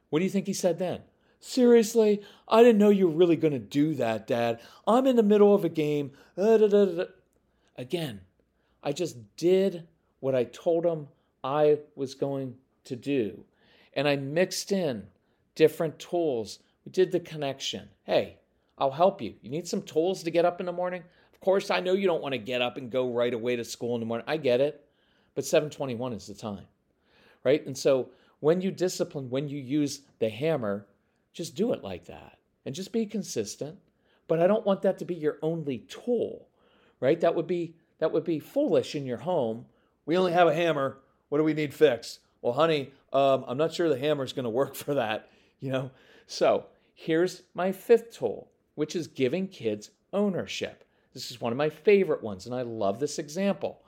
What 0.09 0.19
do 0.19 0.25
you 0.25 0.31
think 0.31 0.47
he 0.47 0.53
said 0.53 0.79
then? 0.79 1.01
Seriously? 1.39 2.23
I 2.47 2.63
didn't 2.63 2.79
know 2.79 2.89
you 2.89 3.07
were 3.07 3.15
really 3.15 3.35
going 3.35 3.53
to 3.53 3.59
do 3.59 3.93
that, 3.93 4.25
Dad. 4.25 4.59
I'm 4.87 5.05
in 5.05 5.17
the 5.17 5.21
middle 5.21 5.53
of 5.53 5.63
a 5.63 5.69
game. 5.69 6.13
Uh, 6.35 6.57
da, 6.57 6.67
da, 6.67 6.85
da. 6.85 7.03
Again, 7.77 8.21
I 8.83 8.91
just 8.91 9.17
did 9.37 9.87
what 10.19 10.35
I 10.35 10.45
told 10.45 10.85
him 10.85 11.07
I 11.43 11.79
was 11.95 12.15
going 12.15 12.55
to 12.85 12.95
do. 12.95 13.43
and 13.95 14.07
I 14.07 14.15
mixed 14.17 14.71
in 14.71 15.07
different 15.55 15.97
tools. 15.99 16.59
We 16.85 16.91
did 16.91 17.11
the 17.11 17.19
connection. 17.19 17.89
Hey, 18.03 18.37
I'll 18.77 18.91
help 18.91 19.21
you. 19.21 19.35
You 19.41 19.49
need 19.49 19.67
some 19.67 19.81
tools 19.81 20.21
to 20.23 20.31
get 20.31 20.45
up 20.45 20.59
in 20.59 20.65
the 20.65 20.73
morning? 20.73 21.03
Of 21.33 21.39
course, 21.39 21.71
I 21.71 21.79
know 21.79 21.93
you 21.93 22.07
don't 22.07 22.21
want 22.21 22.33
to 22.33 22.37
get 22.37 22.61
up 22.61 22.77
and 22.77 22.91
go 22.91 23.09
right 23.11 23.33
away 23.33 23.55
to 23.55 23.63
school 23.63 23.95
in 23.95 24.01
the 24.01 24.05
morning. 24.05 24.25
I 24.27 24.37
get 24.37 24.59
it. 24.61 24.85
But 25.33 25.45
721 25.45 26.13
is 26.13 26.27
the 26.27 26.33
time. 26.33 26.65
Right? 27.43 27.65
And 27.65 27.77
so 27.77 28.09
when 28.39 28.61
you 28.61 28.71
discipline, 28.71 29.29
when 29.29 29.47
you 29.47 29.59
use 29.59 30.01
the 30.19 30.29
hammer, 30.29 30.87
just 31.33 31.55
do 31.55 31.73
it 31.73 31.83
like 31.83 32.05
that 32.05 32.37
and 32.65 32.75
just 32.75 32.91
be 32.91 33.05
consistent. 33.05 33.77
But 34.27 34.41
I 34.41 34.47
don't 34.47 34.65
want 34.65 34.81
that 34.81 34.97
to 34.99 35.05
be 35.05 35.15
your 35.15 35.37
only 35.41 35.79
tool, 35.79 36.47
right? 37.05 37.21
That 37.21 37.35
would 37.35 37.47
be 37.47 37.75
that 37.99 38.11
would 38.11 38.23
be 38.25 38.39
foolish 38.39 38.95
in 38.95 39.05
your 39.05 39.17
home. 39.17 39.65
We 40.05 40.17
only 40.17 40.33
have 40.33 40.47
a 40.47 40.53
hammer. 40.53 40.97
What 41.29 41.37
do 41.37 41.43
we 41.43 41.53
need 41.53 41.73
fixed? 41.73 42.19
Well, 42.41 42.53
honey, 42.53 42.91
um, 43.13 43.45
I'm 43.47 43.57
not 43.57 43.73
sure 43.73 43.87
the 43.87 43.97
hammer 43.97 44.23
is 44.23 44.33
going 44.33 44.43
to 44.43 44.49
work 44.49 44.75
for 44.75 44.95
that. 44.95 45.29
You 45.59 45.71
know. 45.71 45.91
So 46.27 46.65
here's 46.93 47.43
my 47.53 47.71
fifth 47.71 48.17
tool, 48.17 48.49
which 48.73 48.95
is 48.95 49.07
giving 49.07 49.47
kids 49.47 49.91
ownership. 50.11 50.83
This 51.13 51.31
is 51.31 51.39
one 51.39 51.53
of 51.53 51.57
my 51.57 51.69
favorite 51.69 52.23
ones, 52.23 52.45
and 52.45 52.53
I 52.53 52.63
love 52.63 52.99
this 52.99 53.19
example. 53.19 53.81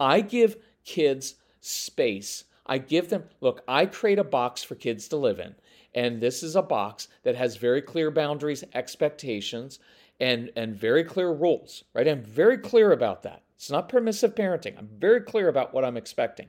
I 0.00 0.20
give 0.20 0.56
kids 0.84 1.34
space. 1.60 2.44
I 2.66 2.78
give 2.78 3.10
them, 3.10 3.24
look, 3.40 3.62
I 3.68 3.86
create 3.86 4.18
a 4.18 4.24
box 4.24 4.62
for 4.62 4.74
kids 4.74 5.08
to 5.08 5.16
live 5.16 5.38
in. 5.38 5.54
And 5.94 6.20
this 6.20 6.42
is 6.42 6.56
a 6.56 6.62
box 6.62 7.08
that 7.22 7.36
has 7.36 7.56
very 7.56 7.82
clear 7.82 8.10
boundaries, 8.10 8.64
expectations, 8.74 9.78
and, 10.20 10.50
and 10.56 10.76
very 10.76 11.04
clear 11.04 11.32
rules, 11.32 11.84
right? 11.92 12.08
I'm 12.08 12.22
very 12.22 12.58
clear 12.58 12.92
about 12.92 13.22
that. 13.22 13.42
It's 13.56 13.70
not 13.70 13.88
permissive 13.88 14.34
parenting. 14.34 14.78
I'm 14.78 14.88
very 14.98 15.20
clear 15.20 15.48
about 15.48 15.72
what 15.72 15.84
I'm 15.84 15.96
expecting. 15.96 16.48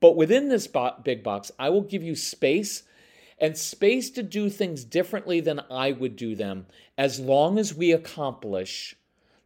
But 0.00 0.16
within 0.16 0.48
this 0.48 0.66
bo- 0.66 0.96
big 1.02 1.22
box, 1.22 1.50
I 1.58 1.70
will 1.70 1.82
give 1.82 2.02
you 2.02 2.14
space 2.14 2.84
and 3.38 3.56
space 3.56 4.10
to 4.10 4.22
do 4.22 4.50
things 4.50 4.84
differently 4.84 5.40
than 5.40 5.60
I 5.70 5.92
would 5.92 6.16
do 6.16 6.34
them 6.34 6.66
as 6.96 7.20
long 7.20 7.58
as 7.58 7.74
we 7.74 7.92
accomplish 7.92 8.96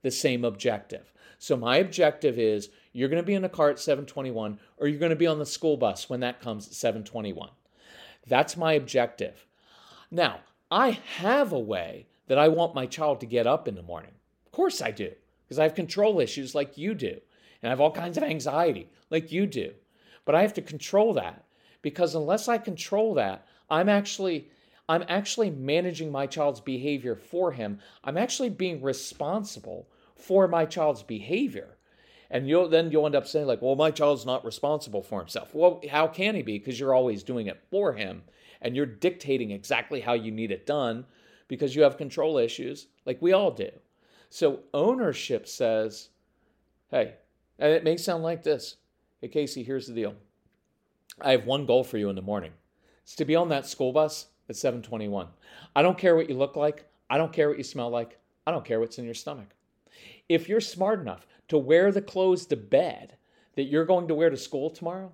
the 0.02 0.10
same 0.10 0.44
objective. 0.44 1.12
So, 1.38 1.56
my 1.56 1.76
objective 1.76 2.38
is 2.38 2.70
you're 2.92 3.08
going 3.08 3.22
to 3.22 3.26
be 3.26 3.34
in 3.34 3.44
a 3.44 3.48
car 3.48 3.70
at 3.70 3.78
721 3.78 4.58
or 4.78 4.86
you're 4.86 4.98
going 4.98 5.10
to 5.10 5.16
be 5.16 5.26
on 5.26 5.38
the 5.38 5.46
school 5.46 5.76
bus 5.76 6.08
when 6.08 6.20
that 6.20 6.40
comes 6.40 6.66
at 6.66 6.74
721. 6.74 7.50
That's 8.26 8.56
my 8.56 8.74
objective. 8.74 9.46
Now, 10.10 10.40
I 10.70 10.90
have 11.18 11.52
a 11.52 11.58
way 11.58 12.06
that 12.26 12.38
I 12.38 12.48
want 12.48 12.74
my 12.74 12.86
child 12.86 13.20
to 13.20 13.26
get 13.26 13.46
up 13.46 13.68
in 13.68 13.74
the 13.74 13.82
morning. 13.82 14.12
Of 14.46 14.52
course 14.52 14.80
I 14.80 14.90
do, 14.90 15.10
because 15.44 15.58
I 15.58 15.64
have 15.64 15.74
control 15.74 16.20
issues 16.20 16.54
like 16.54 16.78
you 16.78 16.94
do, 16.94 17.20
and 17.62 17.68
I 17.68 17.70
have 17.70 17.80
all 17.80 17.90
kinds 17.90 18.16
of 18.16 18.22
anxiety 18.22 18.90
like 19.10 19.32
you 19.32 19.46
do. 19.46 19.72
But 20.24 20.34
I 20.34 20.42
have 20.42 20.54
to 20.54 20.62
control 20.62 21.14
that 21.14 21.44
because 21.82 22.14
unless 22.14 22.48
I 22.48 22.58
control 22.58 23.14
that, 23.14 23.46
I'm 23.68 23.88
actually 23.88 24.48
I'm 24.88 25.04
actually 25.08 25.50
managing 25.50 26.10
my 26.10 26.26
child's 26.26 26.60
behavior 26.60 27.14
for 27.14 27.52
him. 27.52 27.78
I'm 28.04 28.18
actually 28.18 28.50
being 28.50 28.82
responsible 28.82 29.88
for 30.16 30.48
my 30.48 30.64
child's 30.64 31.02
behavior. 31.02 31.78
And 32.30 32.48
you'll 32.48 32.68
then 32.68 32.90
you'll 32.90 33.06
end 33.06 33.14
up 33.14 33.26
saying, 33.26 33.46
like, 33.46 33.62
well, 33.62 33.76
my 33.76 33.90
child's 33.90 34.26
not 34.26 34.44
responsible 34.44 35.02
for 35.02 35.18
himself. 35.20 35.54
Well, 35.54 35.82
how 35.90 36.08
can 36.08 36.34
he 36.34 36.42
be? 36.42 36.58
Because 36.58 36.80
you're 36.80 36.94
always 36.94 37.22
doing 37.22 37.46
it 37.46 37.62
for 37.70 37.92
him 37.92 38.22
and 38.60 38.76
you're 38.76 38.86
dictating 38.86 39.50
exactly 39.50 40.00
how 40.00 40.14
you 40.14 40.30
need 40.30 40.50
it 40.50 40.66
done 40.66 41.04
because 41.52 41.76
you 41.76 41.82
have 41.82 41.98
control 41.98 42.38
issues, 42.38 42.86
like 43.04 43.20
we 43.20 43.34
all 43.34 43.50
do. 43.50 43.68
So 44.30 44.60
ownership 44.72 45.46
says, 45.46 46.08
hey, 46.90 47.16
and 47.58 47.70
it 47.70 47.84
may 47.84 47.98
sound 47.98 48.22
like 48.22 48.42
this. 48.42 48.76
Hey, 49.20 49.28
Casey, 49.28 49.62
here's 49.62 49.86
the 49.86 49.92
deal. 49.92 50.14
I 51.20 51.32
have 51.32 51.44
one 51.44 51.66
goal 51.66 51.84
for 51.84 51.98
you 51.98 52.08
in 52.08 52.16
the 52.16 52.22
morning. 52.22 52.52
It's 53.02 53.14
to 53.16 53.26
be 53.26 53.36
on 53.36 53.50
that 53.50 53.66
school 53.66 53.92
bus 53.92 54.28
at 54.48 54.56
721. 54.56 55.28
I 55.76 55.82
don't 55.82 55.98
care 55.98 56.16
what 56.16 56.30
you 56.30 56.38
look 56.38 56.56
like. 56.56 56.86
I 57.10 57.18
don't 57.18 57.34
care 57.34 57.50
what 57.50 57.58
you 57.58 57.64
smell 57.64 57.90
like. 57.90 58.18
I 58.46 58.50
don't 58.50 58.64
care 58.64 58.80
what's 58.80 58.96
in 58.96 59.04
your 59.04 59.12
stomach. 59.12 59.48
If 60.30 60.48
you're 60.48 60.58
smart 60.58 61.02
enough 61.02 61.26
to 61.48 61.58
wear 61.58 61.92
the 61.92 62.00
clothes 62.00 62.46
to 62.46 62.56
bed 62.56 63.18
that 63.56 63.64
you're 63.64 63.84
going 63.84 64.08
to 64.08 64.14
wear 64.14 64.30
to 64.30 64.38
school 64.38 64.70
tomorrow, 64.70 65.12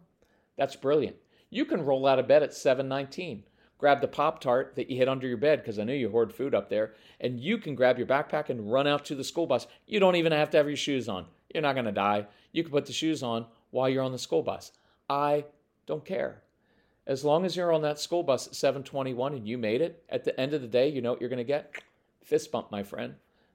that's 0.56 0.76
brilliant. 0.76 1.16
You 1.50 1.64
can 1.64 1.84
roll 1.84 2.06
out 2.06 2.20
of 2.20 2.28
bed 2.28 2.44
at 2.44 2.54
719, 2.54 3.42
grab 3.78 4.00
the 4.00 4.08
Pop 4.08 4.40
Tart 4.40 4.74
that 4.76 4.90
you 4.90 4.96
hid 4.96 5.08
under 5.08 5.26
your 5.26 5.36
bed 5.36 5.60
because 5.62 5.78
I 5.78 5.84
know 5.84 5.92
you 5.92 6.10
hoard 6.10 6.34
food 6.34 6.54
up 6.54 6.68
there, 6.68 6.94
and 7.20 7.40
you 7.40 7.58
can 7.58 7.74
grab 7.74 7.96
your 7.96 8.06
backpack 8.06 8.50
and 8.50 8.70
run 8.70 8.86
out 8.86 9.04
to 9.06 9.14
the 9.14 9.24
school 9.24 9.46
bus. 9.46 9.66
You 9.86 10.00
don't 10.00 10.16
even 10.16 10.32
have 10.32 10.50
to 10.50 10.56
have 10.56 10.66
your 10.66 10.76
shoes 10.76 11.08
on. 11.08 11.26
You're 11.54 11.62
not 11.62 11.74
going 11.74 11.86
to 11.86 11.92
die. 11.92 12.26
You 12.52 12.62
can 12.62 12.72
put 12.72 12.86
the 12.86 12.92
shoes 12.92 13.22
on 13.22 13.46
while 13.70 13.88
you're 13.88 14.02
on 14.02 14.12
the 14.12 14.18
school 14.18 14.42
bus. 14.42 14.72
I 15.08 15.44
don't 15.86 16.04
care. 16.04 16.42
As 17.06 17.24
long 17.24 17.46
as 17.46 17.56
you're 17.56 17.72
on 17.72 17.82
that 17.82 17.98
school 17.98 18.22
bus 18.22 18.48
at 18.48 18.54
721 18.54 19.32
and 19.32 19.48
you 19.48 19.56
made 19.56 19.80
it, 19.80 20.04
at 20.10 20.24
the 20.24 20.38
end 20.38 20.52
of 20.52 20.60
the 20.60 20.68
day, 20.68 20.88
you 20.88 21.00
know 21.00 21.12
what 21.12 21.20
you're 21.20 21.30
going 21.30 21.38
to 21.38 21.44
get? 21.44 21.72
Fist 22.22 22.52
bump, 22.52 22.70
my 22.70 22.82
friend. 22.82 23.14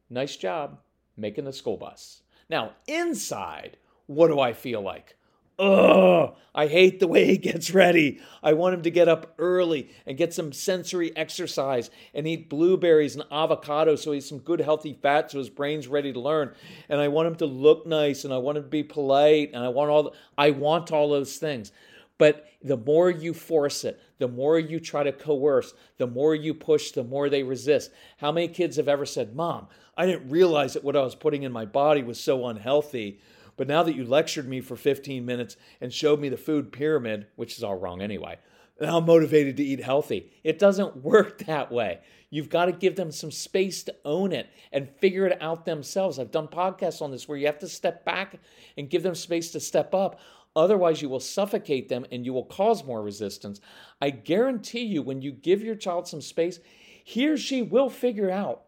Nice 0.10 0.36
job 0.36 0.80
making 1.16 1.46
the 1.46 1.54
school 1.54 1.78
bus. 1.78 2.24
Now, 2.50 2.72
inside, 2.88 3.78
what 4.08 4.30
do 4.30 4.40
I 4.40 4.54
feel 4.54 4.82
like? 4.82 5.18
Ugh, 5.60 6.36
I 6.56 6.68
hate 6.68 7.00
the 7.00 7.08
way 7.08 7.26
he 7.26 7.38
gets 7.38 7.72
ready. 7.72 8.20
I 8.42 8.54
want 8.54 8.74
him 8.74 8.82
to 8.84 8.92
get 8.92 9.08
up 9.08 9.36
early 9.38 9.90
and 10.06 10.18
get 10.18 10.34
some 10.34 10.52
sensory 10.52 11.16
exercise 11.16 11.92
and 12.14 12.28
eat 12.28 12.50
blueberries 12.50 13.16
and 13.16 13.24
avocado 13.32 13.96
so 13.96 14.12
he's 14.12 14.28
some 14.28 14.40
good 14.40 14.60
healthy 14.60 14.98
fat 15.00 15.32
so 15.32 15.38
his 15.38 15.50
brain's 15.50 15.88
ready 15.88 16.12
to 16.12 16.20
learn. 16.20 16.54
And 16.90 17.00
I 17.00 17.08
want 17.08 17.28
him 17.28 17.36
to 17.36 17.46
look 17.46 17.86
nice 17.86 18.24
and 18.24 18.34
I 18.34 18.38
want 18.38 18.58
him 18.58 18.64
to 18.64 18.70
be 18.70 18.84
polite 18.84 19.52
and 19.54 19.64
I 19.64 19.70
want 19.70 19.92
all 19.92 20.04
the, 20.04 20.12
I 20.38 20.52
want 20.52 20.92
all 20.92 21.10
those 21.10 21.38
things. 21.38 21.72
But 22.18 22.46
the 22.62 22.78
more 22.78 23.10
you 23.10 23.34
force 23.34 23.84
it, 23.84 24.00
the 24.20 24.28
more 24.28 24.58
you 24.58 24.80
try 24.80 25.04
to 25.04 25.12
coerce, 25.12 25.74
the 25.98 26.08
more 26.08 26.34
you 26.34 26.54
push, 26.54 26.92
the 26.92 27.04
more 27.04 27.30
they 27.30 27.44
resist. 27.44 27.92
How 28.18 28.32
many 28.32 28.48
kids 28.48 28.78
have 28.78 28.88
ever 28.88 29.06
said, 29.06 29.36
Mom, 29.36 29.68
I 29.98 30.06
didn't 30.06 30.30
realize 30.30 30.74
that 30.74 30.84
what 30.84 30.96
I 30.96 31.02
was 31.02 31.16
putting 31.16 31.44
in 31.44 31.52
my 31.52 31.66
body 31.66 32.04
was 32.04 32.20
so 32.20 32.48
unhealthy. 32.48 33.20
But 33.56 33.68
now 33.68 33.84
that 33.84 33.96
you 33.96 34.06
lectured 34.06 34.48
me 34.48 34.62
for 34.62 34.76
15 34.76 35.26
minutes 35.26 35.58
and 35.80 35.94
showed 35.94 36.20
me 36.20 36.30
the 36.30 36.38
food 36.38 36.72
pyramid, 36.72 37.28
which 37.36 37.58
is 37.58 37.64
all 37.64 37.76
wrong 37.76 38.02
anyway, 38.02 38.40
now 38.82 38.98
I'm 38.98 39.06
motivated 39.06 39.58
to 39.58 39.64
eat 39.64 39.84
healthy. 39.84 40.32
It 40.44 40.60
doesn't 40.60 40.98
work 41.04 41.40
that 41.46 41.72
way. 41.72 42.00
You've 42.30 42.50
got 42.50 42.66
to 42.66 42.72
give 42.72 42.96
them 42.96 43.12
some 43.12 43.30
space 43.30 43.84
to 43.84 43.96
own 44.04 44.32
it 44.32 44.50
and 44.72 44.90
figure 44.90 45.28
it 45.28 45.40
out 45.40 45.66
themselves. 45.66 46.18
I've 46.18 46.32
done 46.32 46.48
podcasts 46.48 47.02
on 47.02 47.12
this 47.12 47.28
where 47.28 47.38
you 47.38 47.46
have 47.46 47.60
to 47.60 47.68
step 47.68 48.04
back 48.06 48.40
and 48.76 48.90
give 48.90 49.04
them 49.04 49.14
space 49.14 49.52
to 49.52 49.60
step 49.60 49.94
up. 49.94 50.20
Otherwise, 50.56 51.02
you 51.02 51.10
will 51.10 51.20
suffocate 51.20 51.90
them 51.90 52.06
and 52.12 52.26
you 52.26 52.34
will 52.34 52.46
cause 52.46 52.84
more 52.84 53.04
resistance. 53.04 53.62
I 54.02 54.10
guarantee 54.10 54.84
you, 54.84 55.02
when 55.02 55.22
you 55.22 55.32
give 55.32 55.64
your 55.64 55.76
child 55.76 56.08
some 56.08 56.22
space, 56.22 56.60
he 57.04 57.28
or 57.28 57.38
she 57.38 57.62
will 57.62 57.90
figure 57.90 58.32
out 58.32 58.64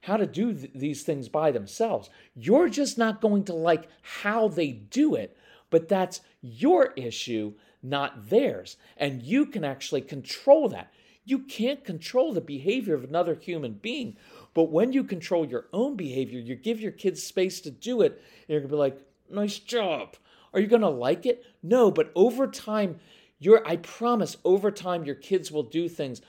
how 0.00 0.16
to 0.16 0.26
do 0.26 0.54
th- 0.54 0.72
these 0.74 1.02
things 1.02 1.28
by 1.28 1.50
themselves. 1.50 2.10
You're 2.34 2.68
just 2.68 2.96
not 2.98 3.20
going 3.20 3.44
to 3.44 3.54
like 3.54 3.88
how 4.02 4.48
they 4.48 4.72
do 4.72 5.14
it, 5.14 5.36
but 5.68 5.88
that's 5.88 6.20
your 6.40 6.92
issue, 6.96 7.54
not 7.82 8.28
theirs. 8.28 8.76
And 8.96 9.22
you 9.22 9.46
can 9.46 9.64
actually 9.64 10.02
control 10.02 10.68
that. 10.70 10.92
You 11.24 11.40
can't 11.40 11.84
control 11.84 12.32
the 12.32 12.40
behavior 12.40 12.94
of 12.94 13.04
another 13.04 13.34
human 13.34 13.74
being, 13.74 14.16
but 14.54 14.70
when 14.70 14.92
you 14.92 15.04
control 15.04 15.46
your 15.46 15.66
own 15.72 15.96
behavior, 15.96 16.40
you 16.40 16.56
give 16.56 16.80
your 16.80 16.92
kids 16.92 17.22
space 17.22 17.60
to 17.60 17.70
do 17.70 18.00
it, 18.00 18.12
and 18.12 18.48
you're 18.48 18.60
gonna 18.60 18.70
be 18.70 18.76
like, 18.76 18.98
nice 19.30 19.58
job. 19.58 20.16
Are 20.52 20.60
you 20.60 20.66
gonna 20.66 20.90
like 20.90 21.26
it? 21.26 21.44
No, 21.62 21.90
but 21.90 22.10
over 22.14 22.46
time, 22.46 22.98
you're, 23.38 23.66
I 23.66 23.76
promise, 23.76 24.36
over 24.44 24.70
time, 24.70 25.04
your 25.04 25.14
kids 25.14 25.52
will 25.52 25.62
do 25.62 25.88
things 25.88 26.20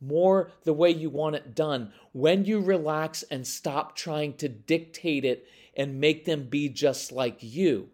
more 0.00 0.50
the 0.64 0.72
way 0.72 0.90
you 0.90 1.10
want 1.10 1.36
it 1.36 1.54
done 1.54 1.92
when 2.12 2.44
you 2.44 2.60
relax 2.60 3.22
and 3.24 3.46
stop 3.46 3.96
trying 3.96 4.34
to 4.34 4.48
dictate 4.48 5.24
it 5.24 5.46
and 5.76 6.00
make 6.00 6.24
them 6.24 6.44
be 6.44 6.68
just 6.68 7.12
like 7.12 7.38
you. 7.40 7.88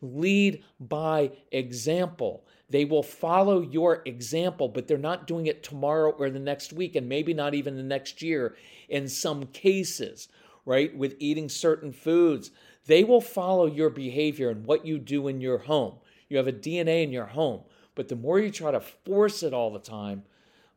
Lead 0.00 0.62
by 0.78 1.30
example. 1.50 2.44
They 2.70 2.84
will 2.84 3.02
follow 3.02 3.60
your 3.60 4.02
example, 4.04 4.68
but 4.68 4.86
they're 4.86 4.98
not 4.98 5.26
doing 5.26 5.46
it 5.46 5.62
tomorrow 5.62 6.10
or 6.10 6.30
the 6.30 6.38
next 6.38 6.72
week, 6.72 6.96
and 6.96 7.08
maybe 7.08 7.32
not 7.32 7.54
even 7.54 7.76
the 7.76 7.82
next 7.82 8.20
year 8.20 8.56
in 8.88 9.08
some 9.08 9.46
cases, 9.46 10.28
right? 10.64 10.94
With 10.96 11.16
eating 11.18 11.48
certain 11.48 11.92
foods. 11.92 12.50
They 12.86 13.04
will 13.04 13.20
follow 13.20 13.66
your 13.66 13.90
behavior 13.90 14.50
and 14.50 14.64
what 14.64 14.86
you 14.86 14.98
do 14.98 15.28
in 15.28 15.40
your 15.40 15.58
home. 15.58 15.94
You 16.28 16.36
have 16.36 16.46
a 16.46 16.52
DNA 16.52 17.02
in 17.02 17.10
your 17.10 17.26
home, 17.26 17.62
but 17.94 18.08
the 18.08 18.16
more 18.16 18.38
you 18.38 18.50
try 18.50 18.70
to 18.70 18.80
force 18.80 19.42
it 19.42 19.54
all 19.54 19.72
the 19.72 19.78
time, 19.78 20.24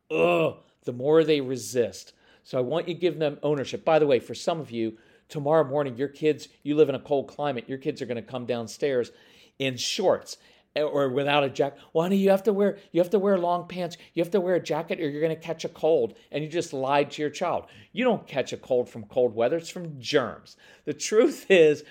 ugh, 0.09 0.57
the 0.83 0.93
more 0.93 1.23
they 1.23 1.41
resist. 1.41 2.13
So 2.43 2.57
I 2.57 2.61
want 2.61 2.87
you 2.87 2.93
to 2.93 2.99
give 2.99 3.19
them 3.19 3.37
ownership. 3.43 3.85
By 3.85 3.99
the 3.99 4.07
way, 4.07 4.19
for 4.19 4.33
some 4.33 4.59
of 4.59 4.71
you, 4.71 4.97
tomorrow 5.29 5.63
morning, 5.63 5.95
your 5.95 6.07
kids, 6.07 6.47
you 6.63 6.75
live 6.75 6.89
in 6.89 6.95
a 6.95 6.99
cold 6.99 7.27
climate, 7.27 7.69
your 7.69 7.77
kids 7.77 8.01
are 8.01 8.05
going 8.05 8.15
to 8.15 8.21
come 8.21 8.45
downstairs 8.45 9.11
in 9.59 9.77
shorts 9.77 10.37
eh, 10.75 10.81
or 10.81 11.09
without 11.09 11.43
a 11.43 11.49
jacket. 11.49 11.79
Why 11.91 12.09
do 12.09 12.15
you 12.15 12.29
have 12.31 12.43
to 12.43 12.53
wear 12.53 12.77
you 12.91 12.99
have 12.99 13.11
to 13.11 13.19
wear 13.19 13.37
long 13.37 13.67
pants. 13.67 13.97
You 14.13 14.23
have 14.23 14.31
to 14.31 14.41
wear 14.41 14.55
a 14.55 14.63
jacket, 14.63 14.99
or 14.99 15.09
you're 15.09 15.21
going 15.21 15.35
to 15.35 15.41
catch 15.41 15.63
a 15.63 15.69
cold. 15.69 16.15
And 16.31 16.43
you 16.43 16.49
just 16.49 16.73
lied 16.73 17.11
to 17.11 17.21
your 17.21 17.31
child. 17.31 17.65
You 17.93 18.03
don't 18.03 18.27
catch 18.27 18.53
a 18.53 18.57
cold 18.57 18.89
from 18.89 19.05
cold 19.05 19.35
weather; 19.35 19.57
it's 19.57 19.69
from 19.69 20.01
germs. 20.01 20.57
The 20.85 20.93
truth 20.93 21.45
is 21.49 21.83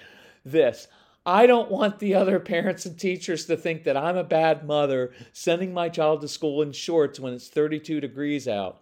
this: 0.44 0.88
I 1.26 1.46
don't 1.46 1.70
want 1.70 1.98
the 1.98 2.14
other 2.14 2.40
parents 2.40 2.86
and 2.86 2.98
teachers 2.98 3.44
to 3.46 3.56
think 3.56 3.84
that 3.84 3.96
I'm 3.96 4.16
a 4.16 4.24
bad 4.24 4.66
mother 4.66 5.12
sending 5.32 5.74
my 5.74 5.90
child 5.90 6.22
to 6.22 6.28
school 6.28 6.62
in 6.62 6.72
shorts 6.72 7.20
when 7.20 7.34
it's 7.34 7.48
32 7.48 8.00
degrees 8.00 8.48
out. 8.48 8.80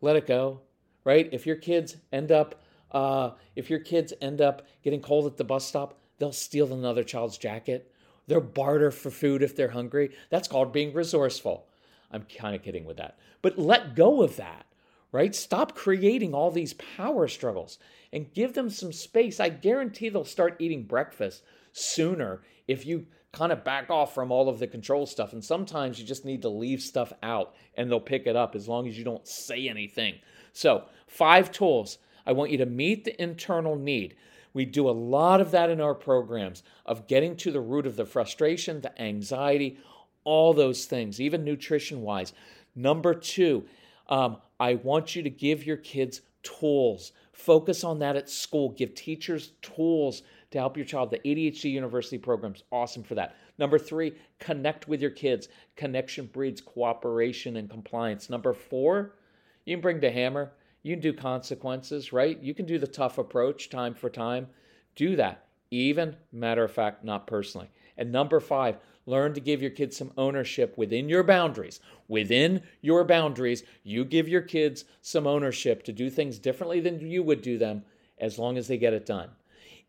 Let 0.00 0.16
it 0.16 0.26
go, 0.26 0.60
right? 1.04 1.28
If 1.32 1.46
your 1.46 1.56
kids 1.56 1.96
end 2.12 2.30
up, 2.30 2.62
uh, 2.92 3.30
if 3.56 3.70
your 3.70 3.80
kids 3.80 4.12
end 4.20 4.40
up 4.40 4.66
getting 4.84 5.00
cold 5.00 5.26
at 5.26 5.36
the 5.36 5.44
bus 5.44 5.66
stop, 5.66 5.98
they'll 6.18 6.32
steal 6.32 6.72
another 6.72 7.02
child's 7.02 7.38
jacket. 7.38 7.90
They'll 8.28 8.40
barter 8.40 8.92
for 8.92 9.10
food 9.10 9.42
if 9.42 9.56
they're 9.56 9.68
hungry. 9.68 10.10
That's 10.30 10.48
called 10.48 10.72
being 10.72 10.94
resourceful. 10.94 11.66
I'm 12.10 12.22
kind 12.22 12.54
of 12.54 12.62
kidding 12.62 12.84
with 12.84 12.98
that. 12.98 13.18
But 13.42 13.58
let 13.58 13.96
go 13.96 14.22
of 14.22 14.36
that, 14.36 14.66
right? 15.10 15.34
Stop 15.34 15.74
creating 15.74 16.34
all 16.34 16.52
these 16.52 16.74
power 16.74 17.26
struggles 17.26 17.78
and 18.12 18.32
give 18.32 18.54
them 18.54 18.70
some 18.70 18.92
space. 18.92 19.40
I 19.40 19.48
guarantee 19.48 20.08
they'll 20.08 20.24
start 20.24 20.56
eating 20.60 20.84
breakfast 20.84 21.42
sooner 21.74 22.40
if 22.66 22.86
you 22.86 23.06
kind 23.32 23.52
of 23.52 23.64
back 23.64 23.90
off 23.90 24.14
from 24.14 24.30
all 24.30 24.48
of 24.48 24.58
the 24.58 24.66
control 24.66 25.06
stuff. 25.06 25.32
And 25.32 25.44
sometimes 25.44 25.98
you 25.98 26.06
just 26.06 26.24
need 26.24 26.42
to 26.42 26.48
leave 26.48 26.80
stuff 26.80 27.12
out 27.22 27.54
and 27.76 27.90
they'll 27.90 28.00
pick 28.00 28.26
it 28.26 28.36
up 28.36 28.54
as 28.54 28.68
long 28.68 28.88
as 28.88 28.96
you 28.96 29.04
don't 29.04 29.26
say 29.26 29.68
anything. 29.68 30.14
So, 30.52 30.84
five 31.06 31.50
tools. 31.50 31.98
I 32.26 32.32
want 32.32 32.52
you 32.52 32.58
to 32.58 32.66
meet 32.66 33.04
the 33.04 33.20
internal 33.20 33.76
need. 33.76 34.16
We 34.54 34.64
do 34.64 34.88
a 34.88 34.92
lot 34.92 35.40
of 35.40 35.50
that 35.50 35.68
in 35.68 35.80
our 35.80 35.94
programs 35.94 36.62
of 36.86 37.08
getting 37.08 37.36
to 37.38 37.50
the 37.50 37.60
root 37.60 37.86
of 37.86 37.96
the 37.96 38.06
frustration, 38.06 38.80
the 38.80 39.02
anxiety, 39.02 39.78
all 40.22 40.54
those 40.54 40.86
things, 40.86 41.20
even 41.20 41.44
nutrition 41.44 42.02
wise. 42.02 42.32
Number 42.74 43.14
two, 43.14 43.66
um, 44.08 44.38
I 44.60 44.76
want 44.76 45.16
you 45.16 45.22
to 45.22 45.30
give 45.30 45.66
your 45.66 45.76
kids 45.76 46.22
tools. 46.42 47.12
Focus 47.32 47.82
on 47.82 47.98
that 47.98 48.16
at 48.16 48.30
school. 48.30 48.70
Give 48.70 48.94
teachers 48.94 49.52
tools 49.60 50.22
to 50.54 50.60
help 50.60 50.76
your 50.76 50.86
child. 50.86 51.10
The 51.10 51.18
ADHD 51.18 51.72
University 51.72 52.16
program 52.16 52.54
is 52.54 52.62
awesome 52.70 53.02
for 53.02 53.16
that. 53.16 53.34
Number 53.58 53.76
three, 53.76 54.14
connect 54.38 54.86
with 54.86 55.02
your 55.02 55.10
kids. 55.10 55.48
Connection 55.74 56.26
breeds 56.26 56.60
cooperation 56.60 57.56
and 57.56 57.68
compliance. 57.68 58.30
Number 58.30 58.52
four, 58.52 59.16
you 59.64 59.74
can 59.74 59.82
bring 59.82 59.98
the 59.98 60.12
hammer. 60.12 60.52
You 60.84 60.94
can 60.94 61.02
do 61.02 61.12
consequences, 61.12 62.12
right? 62.12 62.40
You 62.40 62.54
can 62.54 62.66
do 62.66 62.78
the 62.78 62.86
tough 62.86 63.18
approach 63.18 63.68
time 63.68 63.94
for 63.94 64.08
time. 64.08 64.46
Do 64.94 65.16
that. 65.16 65.44
Even, 65.72 66.14
matter 66.30 66.62
of 66.62 66.70
fact, 66.70 67.02
not 67.02 67.26
personally. 67.26 67.68
And 67.96 68.12
number 68.12 68.38
five, 68.38 68.76
learn 69.06 69.34
to 69.34 69.40
give 69.40 69.60
your 69.60 69.72
kids 69.72 69.96
some 69.96 70.12
ownership 70.16 70.78
within 70.78 71.08
your 71.08 71.24
boundaries. 71.24 71.80
Within 72.06 72.62
your 72.80 73.02
boundaries, 73.02 73.64
you 73.82 74.04
give 74.04 74.28
your 74.28 74.42
kids 74.42 74.84
some 75.00 75.26
ownership 75.26 75.82
to 75.82 75.92
do 75.92 76.10
things 76.10 76.38
differently 76.38 76.78
than 76.78 77.00
you 77.00 77.24
would 77.24 77.42
do 77.42 77.58
them 77.58 77.82
as 78.18 78.38
long 78.38 78.56
as 78.56 78.68
they 78.68 78.78
get 78.78 78.92
it 78.92 79.04
done. 79.04 79.30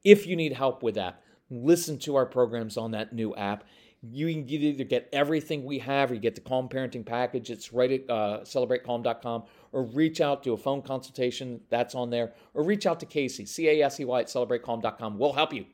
If 0.05 0.27
you 0.27 0.35
need 0.35 0.53
help 0.53 0.83
with 0.83 0.95
that, 0.95 1.21
listen 1.49 1.97
to 1.99 2.15
our 2.15 2.25
programs 2.25 2.77
on 2.77 2.91
that 2.91 3.11
new 3.11 3.35
app. 3.35 3.65
You 4.01 4.27
can 4.31 4.47
either 4.47 4.83
get 4.83 5.09
everything 5.11 5.65
we 5.65 5.79
have, 5.79 6.11
or 6.11 6.13
you 6.13 6.19
get 6.19 6.35
the 6.35 6.41
Calm 6.41 6.69
Parenting 6.69 7.03
Package. 7.03 7.49
It's 7.49 7.73
right 7.73 7.91
at 7.91 8.09
uh, 8.09 8.39
celebratecalm.com, 8.43 9.43
or 9.71 9.83
reach 9.83 10.21
out 10.21 10.43
to 10.43 10.53
a 10.53 10.57
phone 10.57 10.83
consultation 10.83 11.61
that's 11.69 11.95
on 11.95 12.11
there, 12.11 12.33
or 12.53 12.63
reach 12.63 12.85
out 12.85 12.99
to 12.99 13.07
Casey, 13.07 13.47
C 13.47 13.67
A 13.67 13.81
S 13.83 13.99
E 13.99 14.05
Y, 14.05 14.19
at 14.19 14.27
celebratecalm.com. 14.27 15.17
We'll 15.17 15.33
help 15.33 15.53
you. 15.53 15.65